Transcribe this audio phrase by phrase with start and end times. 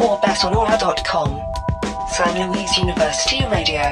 [0.00, 1.40] orbasonora.com.
[2.08, 3.82] San Luis University Radio.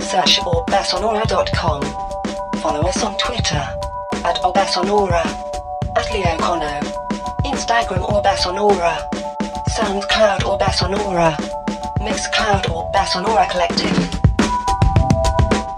[0.00, 1.82] Search or orbasonora.com.
[2.60, 3.62] Follow us on Twitter
[4.24, 5.22] at orbasonora,
[5.96, 6.80] at Leo Cono,
[7.44, 8.96] Instagram or orbasonora,
[9.70, 11.36] SoundCloud or orbasonora,
[11.98, 14.22] Mixcloud or orbasonora Collective.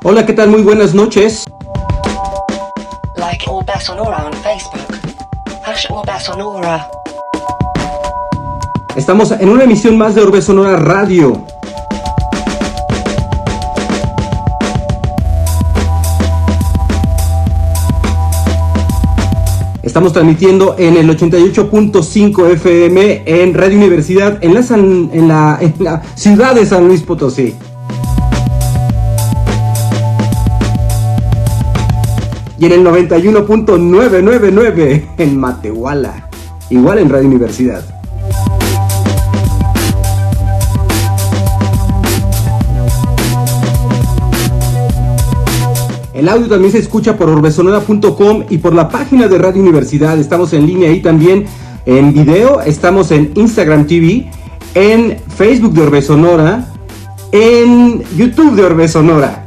[0.05, 0.49] Hola, ¿qué tal?
[0.49, 1.45] Muy buenas noches.
[3.17, 4.99] Like or Orbasonora on Facebook.
[5.65, 7.04] Hash Orbasonora.
[8.97, 11.45] Estamos en una emisión más de Orbe Sonora Radio.
[19.83, 24.61] Estamos transmitiendo en el 88.5 FM en Radio Universidad en la,
[25.61, 27.57] en la ciudad de San Luis Potosí.
[32.59, 36.29] Y en el 91.999 en Matehuala.
[36.71, 37.94] Igual en Radio Universidad.
[46.25, 50.19] El audio también se escucha por orbesonora.com y por la página de Radio Universidad.
[50.19, 51.45] Estamos en línea ahí también
[51.85, 52.63] en video.
[52.63, 54.31] Estamos en Instagram TV,
[54.75, 56.73] en Facebook de Orbe Sonora,
[57.31, 59.44] en YouTube de Orbe Sonora.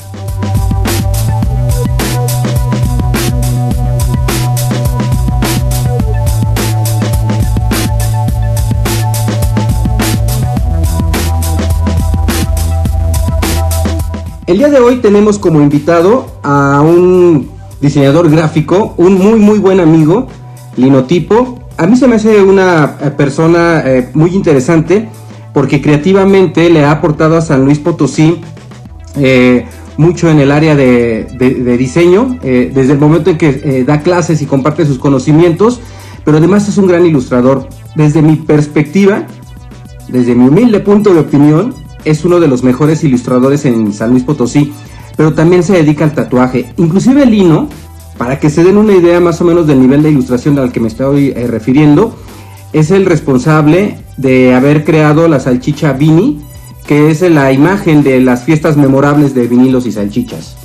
[14.47, 17.49] El día de hoy tenemos como invitado a un
[17.81, 20.27] diseñador gráfico, un muy muy buen amigo,
[20.77, 21.59] Linotipo.
[21.75, 25.09] A mí se me hace una eh, persona eh, muy interesante
[25.53, 28.39] porque creativamente le ha aportado a San Luis Potosí
[29.17, 29.65] eh,
[29.97, 31.27] mucho en el área de,
[31.77, 35.81] diseño, desde el momento en que da clases y comparte sus conocimientos,
[36.23, 37.67] pero además es un gran ilustrador.
[37.95, 39.25] Desde mi perspectiva,
[40.07, 41.73] desde mi humilde punto de opinión,
[42.05, 44.73] es uno de los mejores ilustradores en San Luis Potosí,
[45.15, 46.71] pero también se dedica al tatuaje.
[46.77, 47.69] Inclusive Lino,
[48.17, 50.79] para que se den una idea más o menos del nivel de ilustración al que
[50.79, 52.15] me estoy eh, refiriendo,
[52.73, 56.41] es el responsable de haber creado la salchicha Vini,
[56.85, 60.55] que es la imagen de las fiestas memorables de vinilos y salchichas.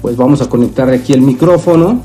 [0.00, 2.02] Pues vamos a conectar aquí el micrófono.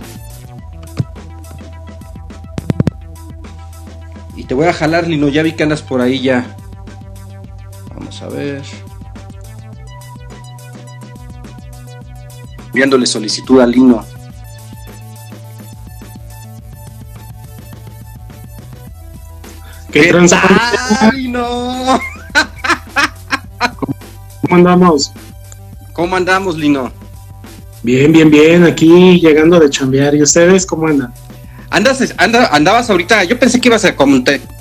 [4.35, 6.57] Y te voy a jalar, Lino, ya vi que andas por ahí ya.
[8.19, 8.61] Vamos a ver.
[12.67, 14.05] Enviándole solicitud a Lino.
[19.91, 20.41] ¿Qué, tranza?
[20.99, 21.99] tal, Lino?
[24.41, 25.11] ¿Cómo andamos?
[25.93, 26.91] ¿Cómo andamos, Lino?
[27.81, 28.63] Bien, bien, bien.
[28.63, 30.13] Aquí llegando de chambear.
[30.13, 31.11] ¿Y ustedes cómo andan?
[31.71, 33.95] Andas, anda, andabas ahorita, yo pensé que ibas a,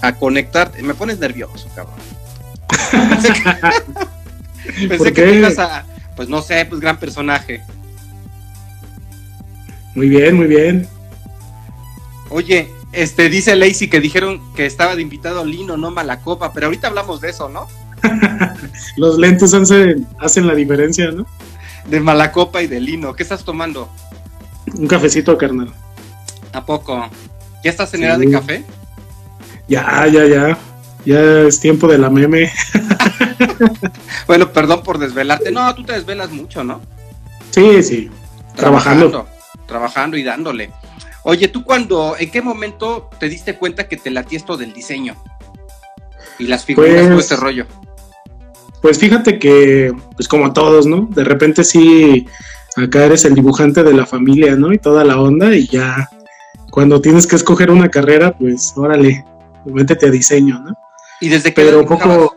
[0.00, 2.11] a conectar, me pones nervioso, cabrón.
[4.88, 5.84] Pensé que, ibas a,
[6.16, 7.62] pues no sé, pues gran personaje.
[9.94, 10.86] Muy bien, muy bien.
[12.30, 16.88] Oye, este, dice Lacey que dijeron que estaba de invitado Lino, no Malacopa, pero ahorita
[16.88, 17.66] hablamos de eso, ¿no?
[18.96, 21.26] Los lentes hacen, hacen la diferencia, ¿no?
[21.88, 23.14] De Malacopa y de Lino.
[23.14, 23.88] ¿Qué estás tomando?
[24.74, 25.72] Un cafecito, carnal.
[26.52, 27.08] ¿A poco?
[27.64, 28.06] ¿Ya estás en Sí.
[28.06, 28.64] edad de café?
[29.68, 30.58] Ya, ya, ya.
[31.04, 32.50] Ya es tiempo de la meme.
[34.26, 35.50] Bueno, perdón por desvelarte.
[35.50, 36.80] No, tú te desvelas mucho, ¿no?
[37.50, 38.10] Sí, sí.
[38.56, 39.26] Trabajando.
[39.66, 40.70] Trabajando y dándole.
[41.24, 45.14] Oye, ¿tú cuando, en qué momento te diste cuenta que te latía esto del diseño?
[46.38, 47.66] Y las figuras, Pues- todo ese rollo.
[48.80, 51.08] Pues fíjate que, pues como todos, ¿no?
[51.12, 52.26] De repente sí,
[52.76, 54.72] acá eres el dibujante de la familia, ¿no?
[54.72, 56.10] Y toda la onda y ya,
[56.72, 59.24] cuando tienes que escoger una carrera, pues órale,
[59.66, 60.74] métete a diseño, ¿no?
[61.20, 62.36] Y desde que pero poco,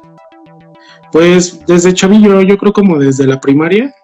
[1.16, 3.96] pues desde chavillo, yo creo como desde la primaria,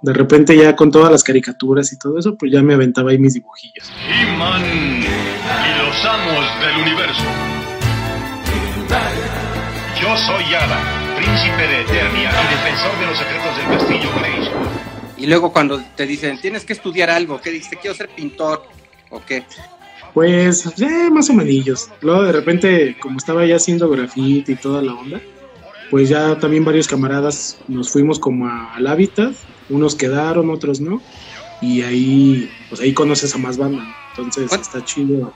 [0.00, 3.18] de repente ya con todas las caricaturas y todo eso, pues ya me aventaba ahí
[3.18, 3.92] mis dibujillos.
[4.08, 7.22] He-Man y los amos del universo.
[10.00, 10.44] Yo soy
[11.18, 15.22] príncipe de Eternia y defensor de los secretos del castillo Grayskull.
[15.22, 17.78] Y luego cuando te dicen, tienes que estudiar algo, ¿qué dices?
[17.78, 18.64] Quiero ser pintor.
[19.10, 19.44] ¿O qué?
[20.14, 21.90] Pues, eh, más o menos.
[22.00, 25.20] Luego de repente, como estaba ya haciendo grafiti y toda la onda,
[25.94, 29.32] pues ya también varios camaradas nos fuimos como a- al hábitat,
[29.68, 31.00] unos quedaron, otros no,
[31.60, 34.62] y ahí, pues ahí conoces a más banda, entonces ¿Cuánto?
[34.62, 35.32] está chido.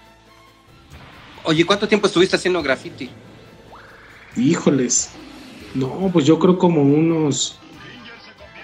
[1.44, 3.08] Oye, ¿cuánto tiempo estuviste haciendo graffiti?
[4.34, 5.12] Híjoles,
[5.74, 7.60] no, pues yo creo como unos,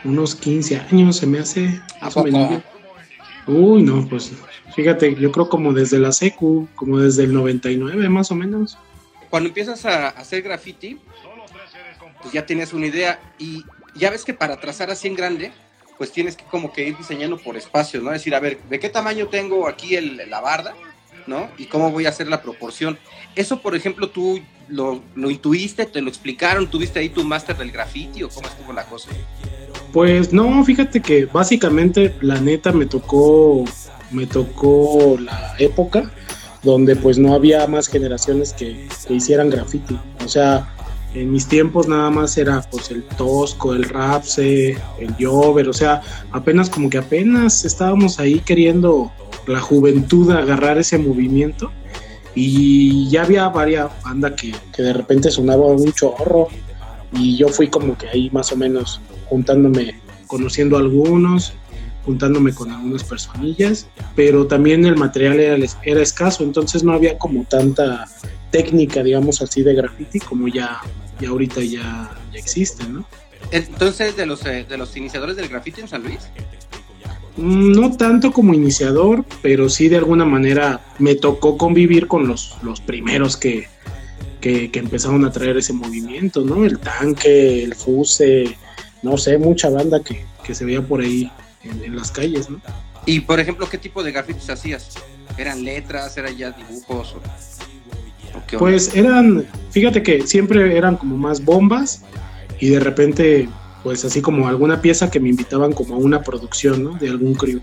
[0.03, 1.81] unos 15 años se me hace.
[2.01, 2.61] ¿A poco?
[3.47, 4.33] Uy, no, pues
[4.75, 8.77] fíjate, yo creo como desde la secu, como desde el 99 más o menos.
[9.31, 10.99] cuando empiezas a hacer graffiti,
[12.25, 15.53] pues ya tienes una idea y ya ves que para trazar así en grande,
[15.99, 18.11] pues tienes que como que ir diseñando por espacios, ¿no?
[18.11, 20.75] Decir, a ver, ¿de qué tamaño tengo aquí el, la barda?
[21.27, 21.51] ¿No?
[21.59, 22.99] Y cómo voy a hacer la proporción.
[23.37, 27.71] Eso, por ejemplo, tú lo, lo intuiste, te lo explicaron, tuviste ahí tu máster del
[27.71, 29.11] graffiti o cómo estuvo la cosa.
[29.93, 33.65] Pues no, fíjate que básicamente la neta me tocó,
[34.11, 36.11] me tocó la época
[36.63, 39.99] donde pues no había más generaciones que, que hicieran graffiti.
[40.25, 40.75] O sea,
[41.15, 46.03] en mis tiempos nada más era pues el Tosco, el Rapse, el Jover, o sea,
[46.33, 49.13] apenas como que apenas estábamos ahí queriendo
[49.47, 51.71] la juventud agarrar ese movimiento
[52.35, 56.49] y ya había varias bandas que, que de repente sonaba un chorro
[57.13, 61.55] y yo fui como que ahí más o menos juntándome, conociendo a algunos,
[62.05, 67.45] juntándome con algunas personillas, pero también el material era, era escaso, entonces no había como
[67.45, 68.07] tanta
[68.51, 70.81] técnica, digamos así, de graffiti como ya,
[71.21, 73.07] ya ahorita ya, ya existe, ¿no?
[73.51, 76.21] Entonces, de los, eh, de los iniciadores del graffiti en San Luis.
[77.37, 82.57] Mm, No tanto como iniciador, pero sí de alguna manera me tocó convivir con los,
[82.63, 83.69] los primeros que,
[84.41, 86.65] que, que empezaron a traer ese movimiento, ¿no?
[86.65, 88.57] El tanque, el fuse,
[89.03, 91.31] no sé, mucha banda que, que se veía por ahí
[91.63, 92.61] en, en, las calles, ¿no?
[93.07, 94.91] Y por ejemplo, ¿qué tipo de grafitis hacías?
[95.37, 96.17] ¿Eran letras?
[96.17, 97.15] ¿Eran ya dibujos?
[97.15, 97.21] O
[98.59, 102.05] pues eran, fíjate que siempre eran como más bombas
[102.61, 103.49] y de repente,
[103.83, 106.99] pues así como alguna pieza que me invitaban como a una producción.
[106.99, 107.61] De algún crew.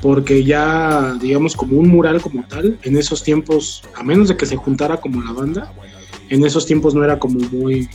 [0.00, 4.46] Porque ya, digamos, como un mural como tal, en esos tiempos, a menos de que
[4.46, 5.72] se juntara como la banda,
[6.28, 7.88] en esos tiempos no era como muy,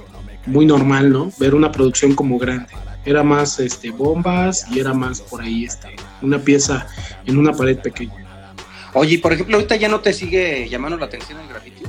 [0.46, 1.32] muy normal, ¿no?
[1.40, 2.74] Ver una producción como grande.
[3.06, 6.88] Era más este, bombas y era más por ahí este, una pieza
[7.26, 8.27] en una pared pequeña.
[8.94, 11.84] Oye, por ejemplo, ahorita ya no te sigue llamando la atención el graffiti.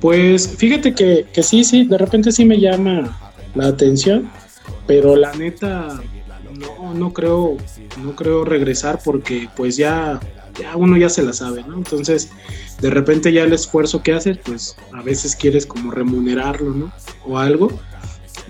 [0.00, 3.18] Pues fíjate que, que sí, sí, de repente sí me llama
[3.54, 4.30] la atención,
[4.86, 6.00] pero la neta
[6.58, 7.56] no, no creo,
[8.02, 10.20] no creo regresar porque pues ya,
[10.58, 11.76] ya uno ya se la sabe, ¿no?
[11.76, 12.30] Entonces,
[12.80, 16.92] de repente ya el esfuerzo que haces, pues a veces quieres como remunerarlo, ¿no?
[17.24, 17.70] O algo.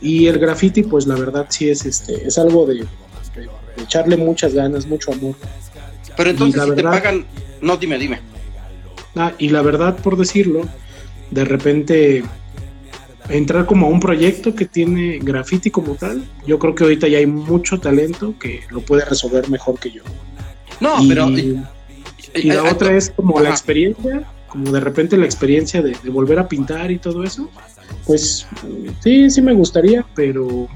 [0.00, 2.86] Y el graffiti, pues la verdad sí es este, es algo de, de,
[3.76, 5.36] de echarle muchas ganas, mucho amor.
[6.16, 7.26] Pero entonces si verdad, te pagan,
[7.60, 8.20] no dime, dime.
[9.14, 10.68] Ah, y la verdad, por decirlo,
[11.30, 12.22] de repente
[13.28, 17.18] entrar como a un proyecto que tiene graffiti como tal, yo creo que ahorita ya
[17.18, 20.02] hay mucho talento que lo puede resolver mejor que yo.
[20.80, 21.28] No, y, pero...
[22.34, 23.44] Y la eh, otra es como ajá.
[23.44, 27.48] la experiencia, como de repente la experiencia de, de, volver a pintar y todo eso.
[28.04, 28.46] Pues
[29.02, 30.68] sí, sí me gustaría, pero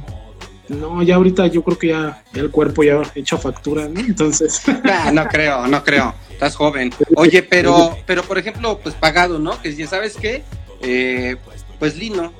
[0.70, 4.00] no, ya ahorita yo creo que ya, el cuerpo ya hecho factura, ¿no?
[4.00, 4.62] Entonces...
[4.84, 6.14] nah, no creo, no creo.
[6.30, 6.92] Estás joven.
[7.16, 9.60] Oye, pero, pero por ejemplo, pues pagado, ¿no?
[9.60, 10.44] Que ya sabes qué,
[10.80, 11.36] eh,
[11.78, 12.32] pues Lino,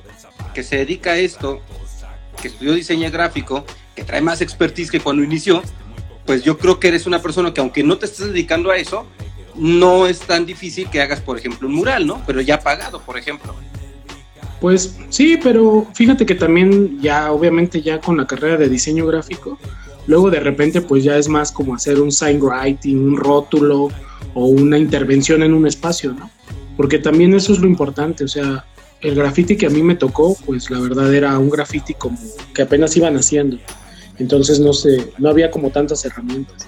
[0.53, 1.61] que se dedica a esto,
[2.41, 5.61] que estudió diseño gráfico, que trae más expertise que cuando inició,
[6.25, 9.05] pues yo creo que eres una persona que aunque no te estés dedicando a eso,
[9.55, 12.23] no es tan difícil que hagas, por ejemplo, un mural, ¿no?
[12.25, 13.53] Pero ya pagado, por ejemplo.
[14.61, 19.57] Pues sí, pero fíjate que también ya, obviamente ya con la carrera de diseño gráfico,
[20.05, 23.89] luego de repente pues ya es más como hacer un sign writing, un rótulo
[24.35, 26.29] o una intervención en un espacio, ¿no?
[26.77, 28.63] Porque también eso es lo importante, o sea,
[29.01, 32.19] el graffiti que a mí me tocó, pues la verdad era un graffiti como
[32.53, 33.57] que apenas iban haciendo.
[34.19, 36.67] Entonces no sé, no había como tantas herramientas.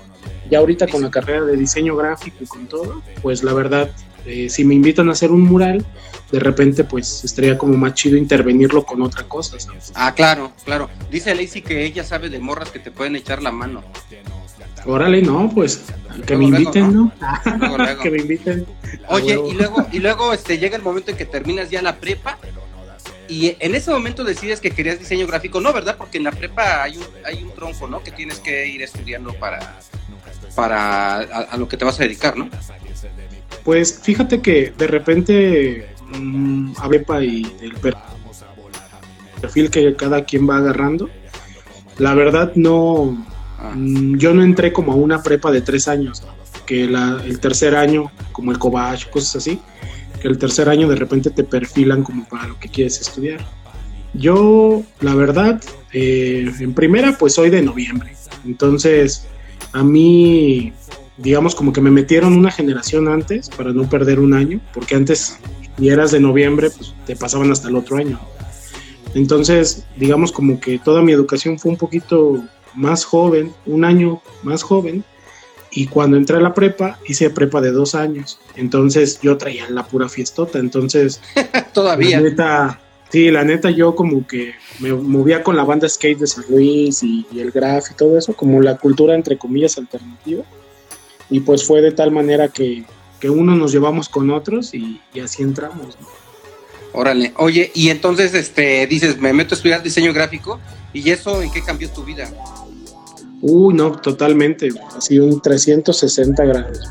[0.50, 3.91] Ya ahorita con la carrera de diseño gráfico y con todo, pues la verdad,
[4.25, 5.86] eh, si me invitan a hacer un mural,
[6.34, 9.60] de repente pues estaría como más chido intervenirlo con otra cosa.
[9.60, 9.92] ¿sabes?
[9.94, 10.90] Ah, claro, claro.
[11.12, 13.84] Dice Lacey que ella sabe de morras que te pueden echar la mano.
[14.84, 15.84] Órale, no, pues
[16.25, 17.13] que luego, me inviten, ¿no?
[17.60, 18.02] Luego, luego.
[18.02, 18.66] que me inviten.
[19.10, 22.40] Oye, y luego, y luego este, llega el momento en que terminas ya la prepa
[23.30, 25.98] y en ese momento decides que querías diseño gráfico, no, ¿verdad?
[26.00, 28.02] Porque en la prepa hay un, hay un tronco, ¿no?
[28.02, 29.80] Que tienes que ir estudiando para,
[30.56, 32.50] para a, a lo que te vas a dedicar, ¿no?
[33.63, 35.92] Pues fíjate que de repente
[36.89, 37.74] prepa y el
[39.41, 41.10] perfil que cada quien va agarrando,
[41.98, 43.25] la verdad no,
[43.60, 43.74] ah.
[43.75, 46.24] yo no entré como a una prepa de tres años,
[46.65, 49.60] que la, el tercer año, como el Cobach, cosas así,
[50.22, 53.46] que el tercer año de repente te perfilan como para lo que quieres estudiar.
[54.13, 58.15] Yo, la verdad, eh, en primera, pues soy de noviembre.
[58.46, 59.27] Entonces,
[59.72, 60.72] a mí,
[61.17, 65.39] digamos, como que me metieron una generación antes para no perder un año, porque antes,
[65.77, 68.20] si eras de noviembre, pues te pasaban hasta el otro año.
[69.13, 74.63] Entonces, digamos, como que toda mi educación fue un poquito más joven, un año más
[74.63, 75.03] joven,
[75.75, 78.39] y cuando entré a la prepa, hice prepa de dos años.
[78.56, 80.60] Entonces yo traía la pura fiestota.
[80.60, 81.20] Entonces
[81.74, 82.22] Todavía.
[82.22, 86.27] La neta, sí, la neta yo como que me movía con la banda skate de
[86.27, 90.44] San Luis y, y el graf y todo eso, como la cultura entre comillas alternativa.
[91.30, 92.84] Y pues fue de tal manera que,
[93.24, 95.98] que uno nos llevamos con otros y, y así entramos.
[95.98, 96.08] ¿no?
[96.92, 97.32] Órale.
[97.38, 100.60] Oye, y entonces este dices, me meto a estudiar diseño gráfico
[100.92, 102.30] y eso en qué cambió tu vida?
[103.39, 104.72] Uy, no, totalmente.
[104.98, 106.82] Así un 360 grados.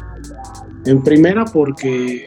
[0.87, 2.27] En primera porque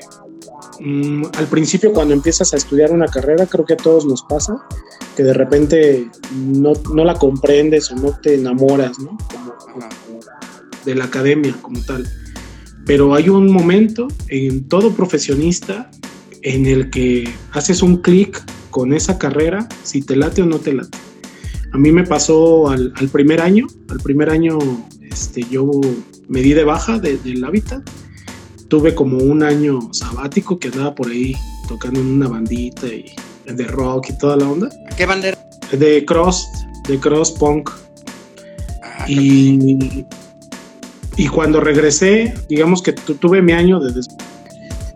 [0.82, 4.56] mm, al principio cuando empiezas a estudiar una carrera, creo que a todos nos pasa,
[5.18, 9.18] que de repente no, no la comprendes o no te enamoras, ¿no?
[9.32, 9.90] Como,
[10.86, 12.08] de la academia como tal.
[12.86, 15.90] Pero hay un momento en todo profesionista
[16.44, 20.74] en el que haces un clic con esa carrera, si te late o no te
[20.74, 20.98] late.
[21.74, 24.60] A mí me pasó al, al primer año, al primer año
[25.02, 25.70] este, yo
[26.28, 27.82] me di de baja de- del hábitat,
[28.68, 31.36] tuve como un año sabático que andaba por ahí
[31.68, 33.06] tocando en una bandita y
[33.46, 35.38] de rock y toda la onda, ¿Qué bandera?
[35.72, 36.48] de cross,
[36.88, 37.70] de cross punk.
[38.84, 40.06] Ah, Y,
[41.18, 44.02] y cuando regresé, digamos que tu- tuve mi año de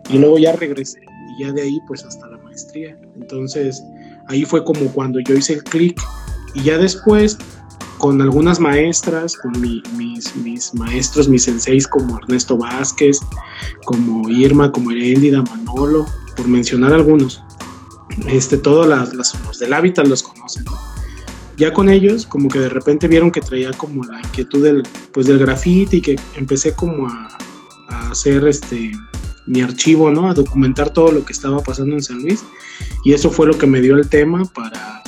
[0.09, 0.99] y luego ya regresé
[1.37, 2.97] y ya de ahí pues hasta la maestría.
[3.19, 3.83] Entonces
[4.27, 5.99] ahí fue como cuando yo hice el clic
[6.55, 7.37] y ya después
[7.99, 13.19] con algunas maestras, con mi- mis, mis maestros, mis senseis como Ernesto Vázquez,
[13.85, 17.43] como Irma, como Heréndida, Manolo, por mencionar algunos.
[18.27, 20.63] Este, todos los del hábitat los conocen.
[20.65, 20.71] ¿no?
[21.59, 25.27] Ya con ellos como que de repente vieron que traía como la inquietud del pues
[25.27, 27.37] del grafiti y que empecé como a,
[27.89, 28.91] a hacer este
[29.45, 32.43] mi archivo no a documentar todo lo que estaba pasando en San Luis.
[33.03, 35.03] Y eso fue lo que me dio el tema para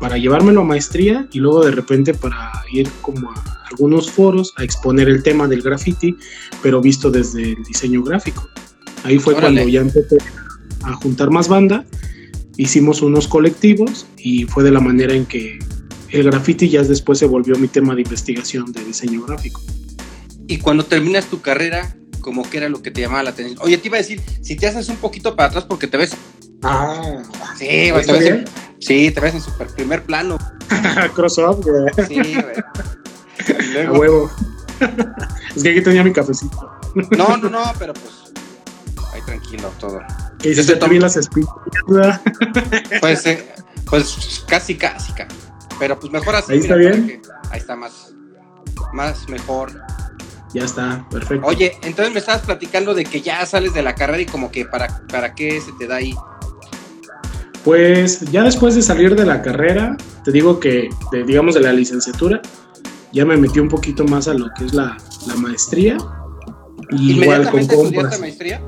[0.00, 3.34] para llevármelo a maestría y luego de repente para ir como a
[3.70, 6.16] algunos foros a exponer el tema del graffiti
[6.62, 8.48] pero visto desde el diseño gráfico.
[9.04, 9.60] Ahí fue Órale.
[9.60, 10.18] cuando ya empecé
[10.82, 11.84] a juntar más banda
[12.56, 15.58] hicimos unos colectivos y fue de la manera en que
[16.12, 19.60] el graffiti ya después se volvió mi tema de investigación de diseño gráfico.
[20.46, 23.58] Y cuando terminas tu carrera, como que era lo que te llamaba la atención.
[23.62, 26.12] Oye, te iba a decir, si te haces un poquito para atrás porque te ves.
[26.62, 27.22] Ah,
[27.58, 28.34] Sí, güey, te ¿está ves bien?
[28.36, 28.44] en,
[28.80, 30.38] sí, te ves en super primer plano.
[31.14, 32.56] Crossover, güey, Sí, güey.
[33.48, 34.30] Y a luego- huevo.
[35.56, 36.70] es que aquí tenía mi cafecito.
[37.16, 38.12] no, no, no, pero pues.
[39.12, 40.00] Ahí tranquilo todo.
[40.38, 41.50] Que dices, Ese ya te vi las espinas.
[41.86, 42.20] ¿verdad?
[43.00, 43.44] Pues, eh,
[43.84, 45.28] pues casi, casi, ca-
[45.82, 46.52] Pero pues mejor así.
[46.52, 47.20] Ahí está bien.
[47.50, 48.14] ahí está más,
[48.92, 49.72] más mejor.
[50.54, 51.44] Ya está, perfecto.
[51.44, 54.64] Oye, entonces me estabas platicando de que ya sales de la carrera y como que
[54.64, 56.14] para, para qué se te da ahí.
[57.64, 61.72] Pues ya después de salir de la carrera, te digo que, de- digamos, de la
[61.72, 62.40] licenciatura,
[63.12, 64.96] ya me metí un poquito más a lo que es la,
[65.26, 65.96] la maestría.
[66.90, 68.20] Y igual con ¿Inmediatamente estudiaste compas.
[68.20, 68.62] maestría?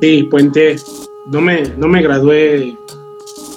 [0.00, 0.76] Sí, puente.
[1.30, 2.74] No me, no me gradué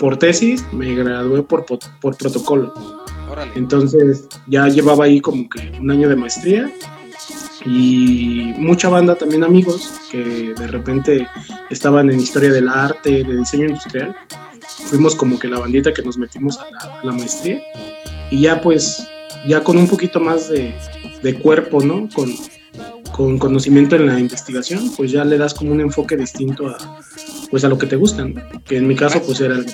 [0.01, 2.73] por tesis, me gradué por, po- por protocolo.
[3.29, 3.51] Órale.
[3.55, 6.71] Entonces ya llevaba ahí como que un año de maestría
[7.65, 11.27] y mucha banda también amigos que de repente
[11.69, 14.15] estaban en historia del arte, de diseño industrial.
[14.89, 17.61] Fuimos como que la bandita que nos metimos a la, a la maestría
[18.31, 19.07] y ya pues
[19.47, 20.73] ya con un poquito más de,
[21.21, 22.09] de cuerpo, ¿no?
[22.15, 22.33] Con,
[23.11, 26.77] con conocimiento en la investigación, pues ya le das como un enfoque distinto a
[27.51, 29.65] pues a lo que te gustan, que en mi caso pues era el.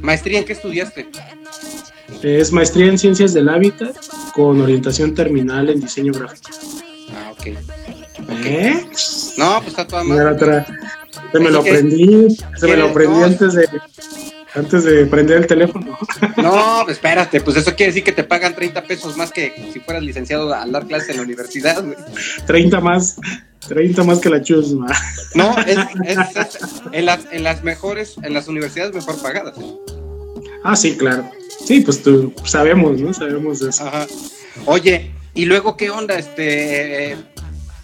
[0.00, 1.08] ¿Maestría en qué estudiaste?
[2.22, 3.96] Es maestría en ciencias del hábitat
[4.32, 6.48] con orientación terminal en diseño gráfico.
[7.10, 7.46] Ah, ok.
[8.44, 8.84] ¿Eh?
[9.36, 10.64] No, pues está toda madre.
[11.32, 13.68] Se me lo aprendí, se me lo ¿Quieres aprendí antes de
[14.56, 15.98] antes de prender el teléfono.
[16.36, 19.80] No, pues espérate, pues eso quiere decir que te pagan 30 pesos más que si
[19.80, 21.96] fueras licenciado a dar clases en la universidad, güey.
[22.46, 23.16] 30 más,
[23.68, 24.86] 30 más que la chusma.
[25.34, 26.58] No, es, es- es-
[26.92, 29.54] en, las, en las mejores, en las universidades mejor pagadas.
[30.64, 31.30] Ah, sí, claro.
[31.64, 33.12] Sí, pues tú sabemos, ¿no?
[33.12, 33.86] Sabemos eso.
[33.86, 34.06] Ajá.
[34.66, 37.16] Oye, y luego qué onda, este eh,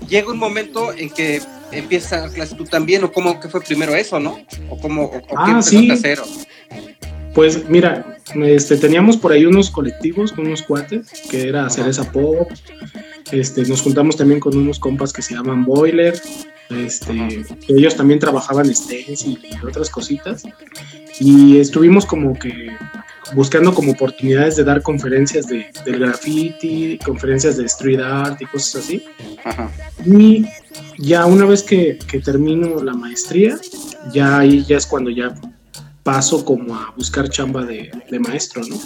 [0.08, 3.60] llega un momento en que empiezas a dar clases tú también, o cómo que fue
[3.60, 4.38] primero eso, ¿no?
[4.68, 5.90] O cómo, o, o qué Ah, empezaste sí.
[5.90, 6.20] a hacer.
[6.20, 6.26] o-
[7.34, 12.50] Pues mira, este, teníamos por ahí unos colectivos con unos cuates, que era esa pop.
[13.30, 16.20] Este, nos juntamos también con unos compas que se llaman Boiler.
[16.70, 20.42] Este, que ellos también trabajaban stencil y otras cositas.
[21.20, 22.68] Y estuvimos como que
[23.34, 28.84] buscando como oportunidades de dar conferencias de, del graffiti, conferencias de street art y cosas
[28.84, 29.04] así.
[29.44, 29.70] Ajá.
[30.04, 30.46] Y
[30.98, 33.58] ya una vez que, que termino la maestría,
[34.12, 35.34] ya ahí ya es cuando ya
[36.02, 38.76] paso como a buscar chamba de, de maestro, ¿no?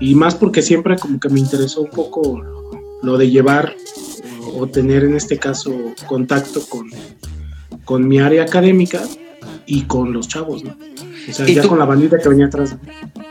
[0.00, 2.42] Y más porque siempre como que me interesó un poco
[3.02, 3.74] lo de llevar
[4.40, 5.74] o, o tener en este caso
[6.06, 6.90] contacto con,
[7.84, 9.02] con mi área académica
[9.66, 10.76] y con los chavos, ¿no?
[11.28, 11.68] O sea, ¿Y ya tú?
[11.68, 12.76] con la bandita que venía atrás.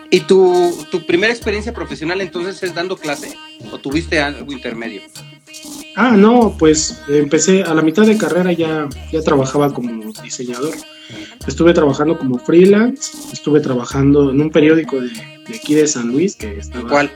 [0.09, 3.33] ¿Y tu, tu primera experiencia profesional entonces es dando clase?
[3.71, 5.01] ¿O tuviste algo intermedio?
[5.95, 10.73] Ah, no, pues empecé a la mitad de carrera ya, ya trabajaba como diseñador.
[11.47, 16.35] Estuve trabajando como freelance, estuve trabajando en un periódico de, de aquí de San Luis
[16.35, 17.11] que estaba ¿Cuál?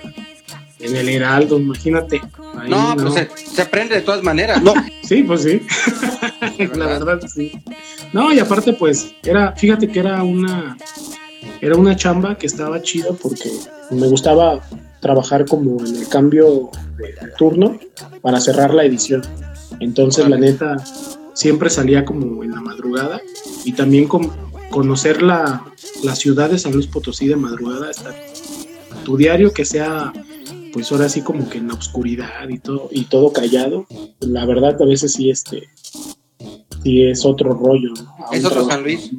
[0.79, 2.21] en el Heraldo, imagínate.
[2.57, 4.61] Ahí, No, pues se, se aprende de todas maneras.
[4.63, 5.61] No, Sí, pues sí.
[6.57, 7.19] ¿De la verdad?
[7.27, 7.51] sí.
[8.13, 10.77] No, y aparte, pues, era, fíjate que era una,
[11.61, 13.49] era una chamba que estaba chido porque
[13.91, 14.61] me gustaba
[14.99, 17.79] trabajar como en el cambio de turno
[18.21, 19.21] para cerrar la edición.
[19.79, 20.77] Entonces, la neta,
[21.33, 23.21] siempre salía como en la madrugada
[23.63, 24.31] y también con,
[24.69, 25.65] conocer la,
[26.03, 28.13] la ciudad de San Luis Potosí de madrugada, estar
[29.03, 30.13] tu diario que sea
[30.73, 33.87] pues ahora sí como que en la oscuridad y todo y todo callado
[34.19, 35.67] la verdad a veces sí este
[36.83, 37.93] sí es otro rollo
[38.31, 38.71] es otro trabajo.
[38.71, 39.11] San Luis.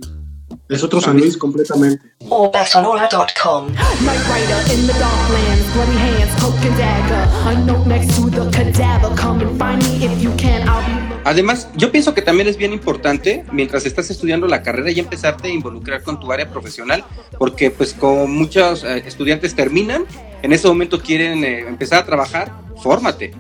[0.71, 3.67] Es otro San Luis completamente Orbasonora.com.
[3.67, 7.29] Night Rider in the darklands, bloody hands, cloak and dagger.
[7.47, 9.15] A note next to the cadaver.
[9.17, 10.69] Come and find me if you can.
[10.69, 11.11] I'll be.
[11.25, 15.49] Además, yo pienso que también es bien importante, mientras estás estudiando la carrera, y empezarte
[15.49, 17.05] a involucrar con tu área profesional,
[17.39, 20.05] porque pues como muchos eh, estudiantes terminan,
[20.43, 23.33] en ese momento quieren eh, empezar a trabajar, fórmate,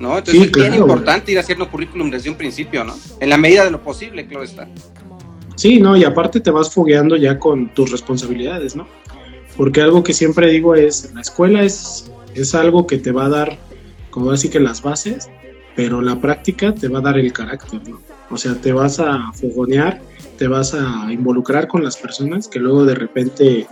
[0.00, 0.18] ¿no?
[0.18, 2.96] Entonces Sí, es bien importante ir haciendo currículum desde un principio, ¿no?
[3.20, 4.66] En la medida de lo posible, claro está.
[5.60, 8.86] Sí no y aparte te vas fogueando ya con tus responsabilidades no
[9.56, 13.28] porque algo que siempre digo es la escuela es es algo que te va a
[13.28, 13.58] dar
[14.10, 15.28] como así que las bases
[15.76, 18.00] pero la práctica te va a dar el carácter no
[18.30, 20.00] o sea te vas a fogonear
[20.38, 23.66] te vas a involucrar con las personas que luego de repente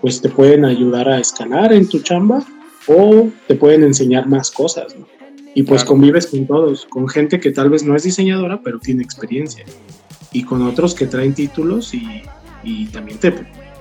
[0.00, 2.42] pues te pueden ayudar a escalar en tu chamba
[2.86, 5.06] o te pueden enseñar más cosas, ¿no?
[5.54, 5.96] Y pues Claro.
[5.96, 9.64] convives con todos, con gente que tal vez no es diseñadora, pero tiene experiencia.
[10.32, 12.22] Y con otros que traen títulos y,
[12.62, 13.32] y también te,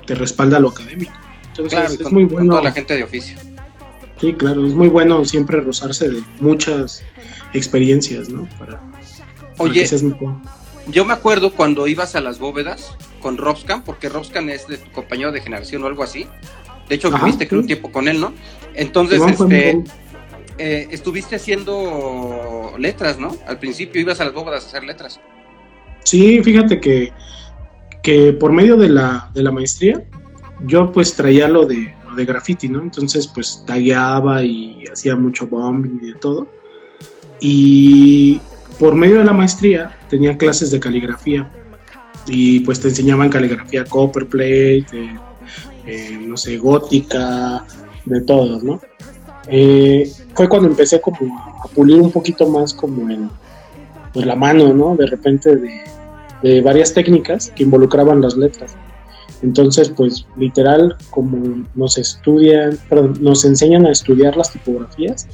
[0.05, 1.13] te respalda lo académico.
[1.47, 2.51] Entonces Claro, es con, muy con bueno.
[2.51, 3.37] toda la gente de oficio.
[4.19, 7.03] Sí, claro, es muy bueno siempre rozarse de muchas
[7.53, 8.47] experiencias, ¿no?
[8.57, 8.81] Para,
[9.57, 9.85] Oye,
[10.87, 14.91] yo me acuerdo cuando ibas a las bóvedas con Robscan, porque Robscan es de tu
[14.91, 16.27] compañero de generación o algo así.
[16.87, 18.33] De hecho, Ajá, viviste creo un tiempo con él, ¿no?
[18.75, 19.83] Entonces, Iván este,
[20.57, 23.35] eh, estuviste haciendo letras, ¿no?
[23.47, 25.19] Al principio ibas a las bóvedas a hacer letras.
[26.05, 27.11] Sí, fíjate que,
[28.01, 30.03] que por medio de la, de la maestría,
[30.65, 32.81] yo pues traía lo de, lo de graffiti, ¿no?
[32.81, 36.47] Entonces pues tagueaba y hacía mucho bombing y de todo.
[37.41, 38.39] Y
[38.79, 41.51] por medio de la maestría tenía clases de caligrafía
[42.27, 45.19] y pues te enseñaban caligrafía copperplate, eh,
[45.85, 47.65] eh, no sé, gótica,
[48.05, 48.79] de todo, ¿no?
[49.47, 53.29] Eh, fue cuando empecé como a, pulir un poquito más como en
[54.15, 54.95] pues, la mano, ¿no?
[54.95, 55.57] De repente
[56.41, 58.75] de, varias técnicas que involucraban las letras.
[59.41, 62.79] Entonces, pues literal, como nos estudian,
[63.19, 65.27] nos enseñan a estudiar las tipografías,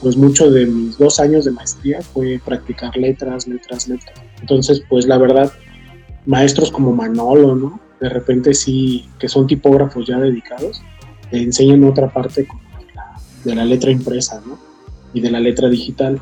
[0.00, 4.14] pues mucho de mis dos años de maestría fue practicar letras, letras, letras.
[4.40, 5.50] Entonces, pues la verdad,
[6.26, 7.80] maestros como Manolo, ¿no?
[8.00, 10.82] De repente sí, que son tipógrafos ya dedicados,
[11.30, 12.48] te enseñan otra parte de
[12.94, 14.58] la, de la letra impresa, ¿no?
[15.14, 16.20] Y de la letra digital.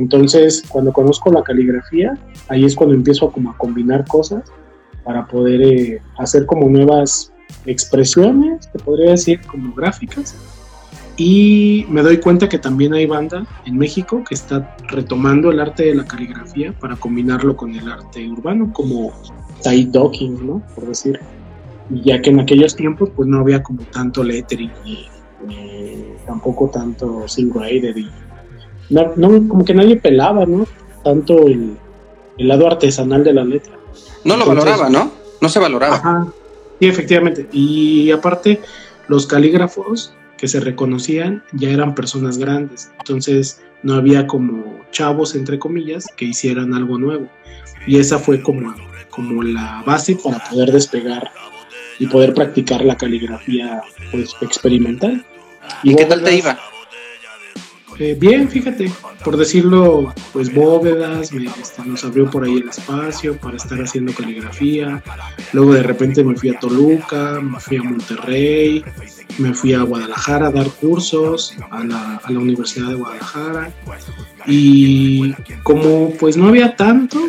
[0.00, 2.16] Entonces, cuando conozco la caligrafía,
[2.48, 4.44] ahí es cuando empiezo a como a combinar cosas
[5.04, 7.30] para poder eh, hacer como nuevas
[7.66, 10.34] expresiones, te podría decir, como gráficas.
[11.18, 15.84] Y me doy cuenta que también hay banda en México que está retomando el arte
[15.84, 19.12] de la caligrafía para combinarlo con el arte urbano, como
[19.62, 20.62] Tai Docking, ¿no?
[20.74, 21.20] Por decir.
[21.90, 25.08] Y ya que en aquellos tiempos pues no había como tanto lettering ni,
[25.46, 28.08] ni tampoco tanto sin-grader y
[28.90, 30.66] no, no, como que nadie pelaba, ¿no?
[31.02, 31.76] Tanto el,
[32.38, 33.72] el lado artesanal de la letra.
[34.24, 35.12] No lo Entonces- valoraba, ¿no?
[35.40, 35.96] No se valoraba.
[35.96, 36.26] Ajá.
[36.80, 37.48] Sí, efectivamente.
[37.52, 38.60] Y aparte,
[39.08, 42.90] los calígrafos que se reconocían ya eran personas grandes.
[42.98, 47.28] Entonces, no había como chavos, entre comillas, que hicieran algo nuevo.
[47.86, 48.74] Y esa fue como,
[49.10, 51.30] como la base para poder despegar
[51.98, 55.24] y poder practicar la caligrafía pues, experimental.
[55.82, 56.58] ¿Y qué tal te iba?
[58.00, 58.90] Eh, bien, fíjate,
[59.22, 64.14] por decirlo, pues bóvedas, me, este, nos abrió por ahí el espacio para estar haciendo
[64.14, 65.02] caligrafía.
[65.52, 68.82] Luego de repente me fui a Toluca, me fui a Monterrey,
[69.36, 73.70] me fui a Guadalajara a dar cursos a la, a la Universidad de Guadalajara.
[74.46, 77.20] Y como pues no había tanto,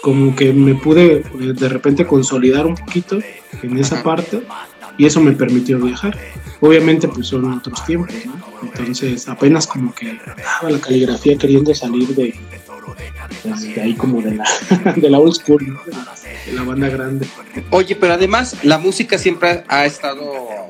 [0.00, 3.18] como que me pude eh, de repente consolidar un poquito
[3.62, 4.42] en esa parte
[4.98, 6.18] y eso me permitió viajar.
[6.60, 8.34] Obviamente pues son otros tiempos, ¿no?
[8.62, 12.34] Entonces apenas como que estaba la caligrafía queriendo salir de,
[13.74, 14.44] de ahí como de la,
[14.96, 15.80] de la old school, ¿no?
[16.46, 17.26] De la banda grande.
[17.70, 20.64] Oye, pero además la música siempre ha estado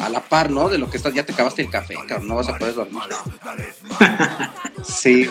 [0.00, 0.68] a la par, ¿no?
[0.68, 3.02] De lo que estás, ya te acabaste el café, cabrón, no vas a poder dormir.
[4.82, 5.28] Sí.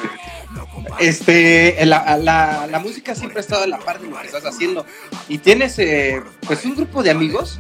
[0.99, 4.45] Este, la, la, la música siempre ha estado a la par de lo que estás
[4.45, 4.85] haciendo.
[5.27, 7.59] Y tienes, eh, pues, un grupo de amigos,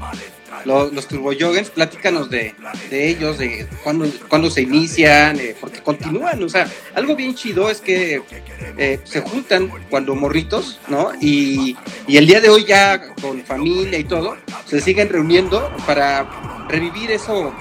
[0.65, 1.31] los, los Turbo
[1.73, 2.53] platícanos de,
[2.89, 7.81] de ellos, de cuándo, se inician, eh, porque continúan, o sea, algo bien chido es
[7.81, 8.21] que
[8.77, 11.11] eh, se juntan cuando morritos, ¿no?
[11.21, 16.67] Y, y el día de hoy ya con familia y todo, se siguen reuniendo para
[16.67, 17.53] revivir eso